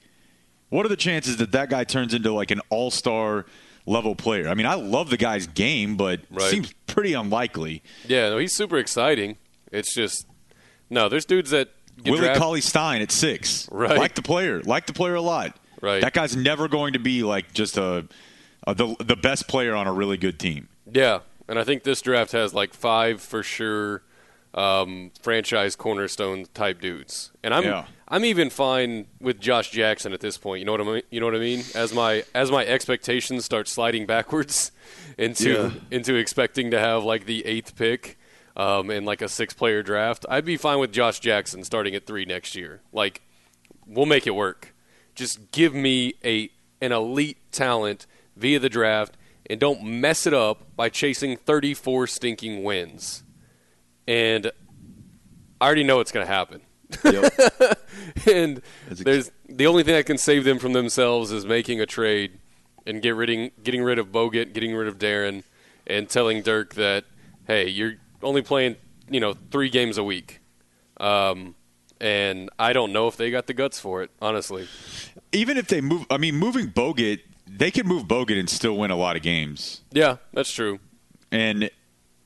What 0.69 0.85
are 0.85 0.89
the 0.89 0.97
chances 0.97 1.37
that 1.37 1.53
that 1.53 1.71
guy 1.71 1.85
turns 1.85 2.15
into 2.15 2.33
like 2.33 2.51
an 2.51 2.61
all-star 2.69 3.47
level 3.87 4.15
player? 4.15 4.49
I 4.49 4.55
mean, 4.55 4.67
I 4.67 4.75
love 4.75 5.11
the 5.11 5.17
guy's 5.17 5.47
game, 5.47 5.97
but 5.97 6.21
Right. 6.31 6.51
seems 6.51 6.73
pretty 6.87 7.13
unlikely. 7.15 7.83
Yeah, 8.07 8.31
no, 8.31 8.39
he's 8.39 8.55
super 8.55 8.79
exciting. 8.79 9.37
It's 9.73 9.95
just 9.95 10.27
no. 10.91 11.09
There's 11.09 11.25
dudes 11.25 11.51
that 11.51 11.71
get 12.03 12.13
Willie 12.13 12.25
draft- 12.27 12.41
Cauley 12.41 12.61
Stein 12.61 13.03
at 13.03 13.11
six, 13.11 13.69
Right. 13.71 13.97
Like 13.99 14.15
the 14.15 14.23
player, 14.23 14.61
like 14.63 14.87
the 14.87 14.93
player 14.93 15.15
a 15.15 15.21
lot. 15.23 15.57
Right. 15.81 16.01
That 16.01 16.13
guy's 16.15 16.35
never 16.37 16.67
going 16.69 16.93
to 16.95 16.99
be 16.99 17.23
like 17.23 17.53
just 17.53 17.77
a, 17.77 18.07
a 18.67 18.75
the 18.75 18.95
the 19.01 19.17
best 19.17 19.49
player 19.49 19.75
on 19.75 19.87
a 19.87 19.93
really 19.93 20.17
good 20.17 20.39
team. 20.39 20.69
Yeah, 20.91 21.21
and 21.49 21.59
I 21.59 21.65
think 21.65 21.83
this 21.83 22.01
draft 22.01 22.33
has 22.33 22.55
like 22.55 22.73
five 22.73 23.21
for 23.21 23.43
sure 23.43 24.03
um, 24.55 25.11
franchise 25.21 25.77
cornerstone 25.77 26.47
type 26.55 26.81
dudes, 26.81 27.33
and 27.43 27.53
I'm 27.53 27.65
Yeah. 27.65 27.87
I'm 28.07 28.25
even 28.25 28.51
fine 28.51 29.07
with 29.19 29.41
Josh 29.41 29.71
Jackson 29.71 30.13
at 30.13 30.21
this 30.21 30.37
point. 30.39 30.61
You 30.61 30.67
know 30.67 30.73
what 30.73 30.81
I 30.81 30.85
mean? 30.85 31.03
You 31.11 31.21
know 31.21 31.27
what 31.27 31.35
I 31.35 31.39
mean? 31.39 31.65
As 31.75 31.93
my 31.93 32.25
as 32.35 32.51
my 32.51 32.65
expectations 32.65 33.45
start 33.45 33.67
sliding 33.67 34.07
backwards 34.15 34.71
into 35.19 35.51
Yeah. 35.53 35.71
into 35.91 36.15
expecting 36.15 36.71
to 36.71 36.79
have 36.79 37.03
like 37.05 37.27
the 37.27 37.45
eighth 37.47 37.75
pick 37.77 38.17
um, 38.57 38.91
in 38.91 39.05
like 39.05 39.21
a 39.23 39.29
six 39.29 39.53
player 39.55 39.83
draft, 39.83 40.25
I'd 40.29 40.45
be 40.45 40.57
fine 40.57 40.79
with 40.79 40.93
Josh 40.93 41.19
Jackson 41.19 41.65
starting 41.65 41.95
at 41.97 42.07
three 42.07 42.25
next 42.25 42.55
year. 42.55 42.83
Like 42.93 43.23
we'll 43.87 44.07
make 44.07 44.27
it 44.27 44.35
work. 44.37 44.75
Just 45.17 45.51
give 45.51 45.75
me 45.75 46.15
a 46.25 46.51
an 46.81 46.93
elite 46.93 47.39
talent 47.51 48.07
via 48.37 48.59
the 48.61 48.69
draft 48.69 49.17
and 49.51 49.59
don't 49.59 49.83
mess 49.83 50.27
it 50.27 50.35
up 50.35 50.77
by 50.77 50.89
chasing 50.89 51.37
34 51.37 52.07
stinking 52.07 52.63
wins. 52.63 53.23
And 54.07 54.51
I 55.61 55.67
already 55.67 55.85
know 55.85 56.01
it's 56.01 56.13
going 56.13 56.27
to 56.27 56.33
happen. 56.33 56.61
and 58.31 58.61
a- 58.91 58.95
there's 58.95 59.31
the 59.49 59.67
only 59.67 59.83
thing 59.83 59.95
that 59.95 60.07
can 60.07 60.19
save 60.19 60.45
them 60.45 60.59
from 60.59 60.73
themselves 60.73 61.33
is 61.33 61.45
making 61.47 61.81
a 61.81 61.87
trade 61.87 62.39
and 62.87 63.01
get 63.03 63.17
rid 63.17 63.53
getting 63.63 63.83
rid 63.83 63.99
of 63.99 64.09
Bogut, 64.09 64.53
getting 64.53 64.75
rid 64.75 64.89
of 64.89 64.99
Deron, 64.99 65.43
and 65.87 66.09
telling 66.09 66.43
Dirk 66.43 66.75
that 66.75 67.05
hey, 67.47 67.69
you're 67.69 67.95
only 68.23 68.43
playing 68.43 68.77
you 69.11 69.21
know 69.21 69.35
three 69.51 69.71
games 69.71 69.99
a 69.99 70.05
week. 70.05 70.41
Um, 70.99 71.55
and 72.01 72.51
I 72.59 72.73
don't 72.73 72.93
know 72.93 73.09
if 73.09 73.17
they 73.17 73.31
got 73.31 73.47
the 73.47 73.55
guts 73.55 73.81
for 73.81 74.03
it, 74.03 74.11
honestly. 74.21 74.69
Even 75.33 75.57
if 75.57 75.69
they 75.69 75.81
move, 75.81 76.07
I 76.11 76.19
mean, 76.19 76.37
moving 76.37 76.69
Bogut, 76.71 77.21
they 77.47 77.71
could 77.71 77.87
move 77.87 78.05
Bogut 78.05 78.39
and 78.39 78.49
still 78.49 78.77
win 78.77 78.91
a 78.91 78.97
lot 78.97 79.17
of 79.17 79.23
games. 79.23 79.83
Yeah, 79.91 80.17
that's 80.33 80.53
true. 80.53 80.81
And 81.31 81.71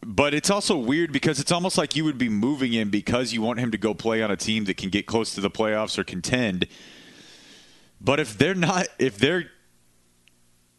but 0.00 0.34
it's 0.34 0.50
also 0.50 0.76
weird 0.76 1.12
because 1.12 1.40
it's 1.40 1.52
almost 1.52 1.76
like 1.76 1.96
you 1.96 2.04
would 2.04 2.18
be 2.18 2.28
moving 2.28 2.72
him 2.72 2.90
because 2.90 3.32
you 3.32 3.42
want 3.42 3.58
him 3.58 3.70
to 3.70 3.78
go 3.78 3.94
play 3.94 4.22
on 4.22 4.30
a 4.30 4.36
team 4.36 4.64
that 4.66 4.76
can 4.76 4.90
get 4.90 5.06
close 5.06 5.34
to 5.34 5.40
the 5.40 5.50
playoffs 5.50 5.98
or 5.98 6.04
contend. 6.04 6.66
But 8.00 8.20
if 8.20 8.38
they're 8.38 8.54
not 8.54 8.88
if 8.98 9.18
they're 9.18 9.50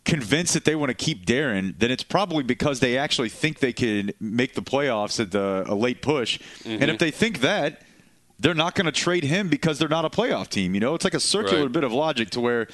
convinced 0.05 0.53
that 0.53 0.65
they 0.65 0.75
want 0.75 0.89
to 0.89 0.93
keep 0.93 1.25
Deron, 1.25 1.75
then 1.77 1.91
it's 1.91 2.03
probably 2.03 2.43
because 2.43 2.79
they 2.79 2.97
actually 2.97 3.29
think 3.29 3.59
they 3.59 3.73
can 3.73 4.11
make 4.19 4.55
the 4.55 4.61
playoffs 4.61 5.19
at 5.19 5.31
the 5.31 5.63
a 5.67 5.75
late 5.75 6.01
push. 6.01 6.39
And 6.65 6.81
if 6.83 6.89
mm-hmm. 6.89 6.97
they 6.97 7.11
think 7.11 7.41
that, 7.41 7.83
they're 8.39 8.55
not 8.55 8.73
going 8.73 8.85
to 8.85 8.91
trade 8.91 9.25
him 9.25 9.49
because 9.49 9.79
they're 9.79 9.89
not 9.89 10.05
a 10.05 10.09
playoff 10.09 10.47
team. 10.47 10.73
You 10.73 10.79
know, 10.79 10.95
it's 10.95 11.03
like 11.03 11.13
a 11.13 11.19
circular 11.19 11.63
Right. 11.63 11.71
bit 11.71 11.83
of 11.83 11.91
logic 11.91 12.29
to 12.31 12.39
where 12.39 12.67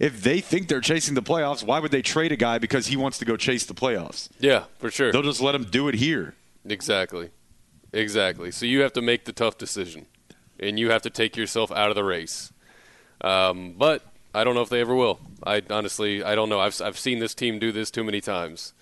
if 0.00 0.22
they 0.22 0.40
think 0.40 0.66
they're 0.68 0.80
chasing 0.80 1.14
the 1.14 1.22
playoffs, 1.22 1.62
why 1.62 1.78
would 1.78 1.92
they 1.92 2.02
trade 2.02 2.32
a 2.32 2.36
guy 2.36 2.58
because 2.58 2.88
he 2.88 2.96
wants 2.96 3.18
to 3.18 3.24
go 3.26 3.36
chase 3.36 3.66
the 3.66 3.74
playoffs? 3.74 4.30
Yeah, 4.40 4.64
for 4.78 4.90
sure. 4.90 5.12
They'll 5.12 5.22
just 5.22 5.42
let 5.42 5.54
him 5.54 5.64
do 5.64 5.86
it 5.88 5.94
here. 5.94 6.34
Exactly. 6.64 7.30
Exactly. 7.92 8.50
So 8.50 8.64
you 8.66 8.80
have 8.80 8.94
to 8.94 9.02
make 9.02 9.26
the 9.26 9.32
tough 9.32 9.58
decision, 9.58 10.06
and 10.58 10.78
you 10.78 10.90
have 10.90 11.02
to 11.02 11.10
take 11.10 11.36
yourself 11.36 11.70
out 11.70 11.90
of 11.90 11.96
the 11.96 12.04
race. 12.04 12.50
Um, 13.20 13.74
but 13.76 14.02
I 14.34 14.42
don't 14.42 14.54
know 14.54 14.62
if 14.62 14.70
they 14.70 14.80
ever 14.80 14.94
will. 14.94 15.20
I 15.44 15.62
honestly, 15.68 16.24
I 16.24 16.34
don't 16.34 16.48
know. 16.48 16.60
I've 16.60 16.80
I've 16.80 16.98
seen 16.98 17.18
this 17.18 17.34
team 17.34 17.58
do 17.58 17.70
this 17.70 17.90
too 17.90 18.02
many 18.04 18.22
times, 18.22 18.72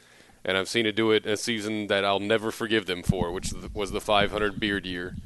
and 0.44 0.56
I've 0.56 0.68
seen 0.68 0.86
it 0.86 0.94
do 0.94 1.10
it 1.10 1.26
a 1.26 1.36
season 1.36 1.88
that 1.88 2.04
I'll 2.04 2.20
never 2.20 2.52
forgive 2.52 2.86
them 2.86 3.02
for, 3.02 3.32
which 3.32 3.52
was 3.74 3.90
the 3.90 4.00
500 4.00 4.60
beard 4.60 4.86
year. 4.86 5.16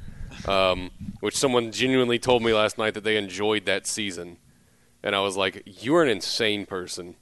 Um, 0.48 0.90
which 1.20 1.36
someone 1.36 1.70
genuinely 1.70 2.18
told 2.18 2.42
me 2.42 2.54
last 2.54 2.78
night 2.78 2.94
that 2.94 3.04
they 3.04 3.18
enjoyed 3.18 3.66
that 3.66 3.86
season, 3.86 4.38
and 5.02 5.14
I 5.14 5.20
was 5.20 5.36
like, 5.36 5.62
"You 5.66 5.94
are 5.96 6.02
an 6.02 6.08
insane 6.08 6.66
person. 6.66 7.16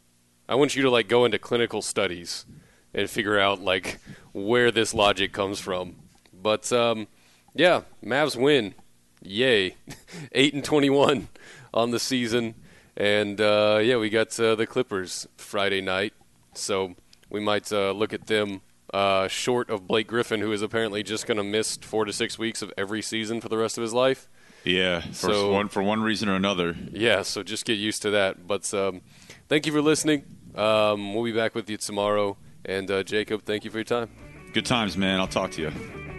I 0.49 0.55
want 0.55 0.75
you 0.75 0.83
to 0.83 0.91
like 0.91 1.09
go 1.09 1.25
into 1.25 1.39
clinical 1.39 1.83
studies 1.83 2.45
and 2.93 3.09
figure 3.09 3.39
out 3.39 3.61
like 3.61 3.99
where 4.33 4.71
this 4.71 4.95
logic 4.95 5.33
comes 5.33 5.61
from." 5.61 5.97
But 6.33 6.73
um, 6.73 7.07
yeah, 7.55 7.83
Mavs 8.05 8.37
win. 8.37 8.75
Yay, 9.23 9.77
eight 10.33 10.55
and 10.55 10.65
twenty-one. 10.65 11.29
on 11.73 11.91
the 11.91 11.99
season. 11.99 12.55
And 12.97 13.41
uh, 13.41 13.81
yeah, 13.83 13.97
we 13.97 14.11
got 14.11 14.39
uh, 14.39 14.55
the 14.55 14.67
Clippers 14.67 15.27
Friday 15.37 15.81
night, 15.81 16.13
so 16.55 16.95
we 17.29 17.41
might 17.41 17.73
uh, 17.73 17.93
look 17.93 18.13
at 18.13 18.27
them 18.27 18.61
uh, 18.93 19.29
short 19.29 19.71
of 19.71 19.87
Blake 19.87 20.09
Griffin, 20.09 20.41
who 20.41 20.53
is 20.53 20.63
apparently 20.63 21.03
just 21.03 21.27
going 21.27 21.39
to 21.39 21.45
miss 21.45 21.77
four 21.77 22.05
to 22.05 22.13
six 22.13 22.39
weeks 22.39 22.63
of 22.63 22.73
every 22.77 23.03
season 23.03 23.41
for 23.41 23.49
the 23.49 23.57
rest 23.57 23.79
of 23.79 23.83
his 23.83 23.95
life. 23.95 24.29
Yeah, 24.65 25.01
for 25.01 25.13
So- 25.33 25.53
one 25.53 25.69
for 25.69 25.83
one 25.83 26.03
reason 26.03 26.29
or 26.29 26.35
another. 26.35 26.77
Yeah, 26.93 27.23
so 27.23 27.43
just 27.43 27.65
get 27.65 27.79
used 27.79 28.03
to 28.03 28.11
that. 28.11 28.47
But 28.47 28.73
um, 28.75 29.01
thank 29.49 29.67
you 29.67 29.73
for 29.73 29.81
listening. 29.83 30.25
Um, 30.55 31.15
we'll 31.15 31.25
be 31.25 31.33
back 31.33 31.55
with 31.55 31.71
you 31.71 31.77
tomorrow. 31.77 32.37
And 32.65 32.91
uh, 32.91 33.03
Jacob, 33.03 33.45
thank 33.45 33.65
you 33.65 33.71
for 33.71 33.79
your 33.79 33.85
time. 33.85 34.11
Good 34.53 34.67
times, 34.67 34.97
man. 34.97 35.19
I'll 35.21 35.27
talk 35.29 35.53
to 35.53 35.63
you. 35.63 36.10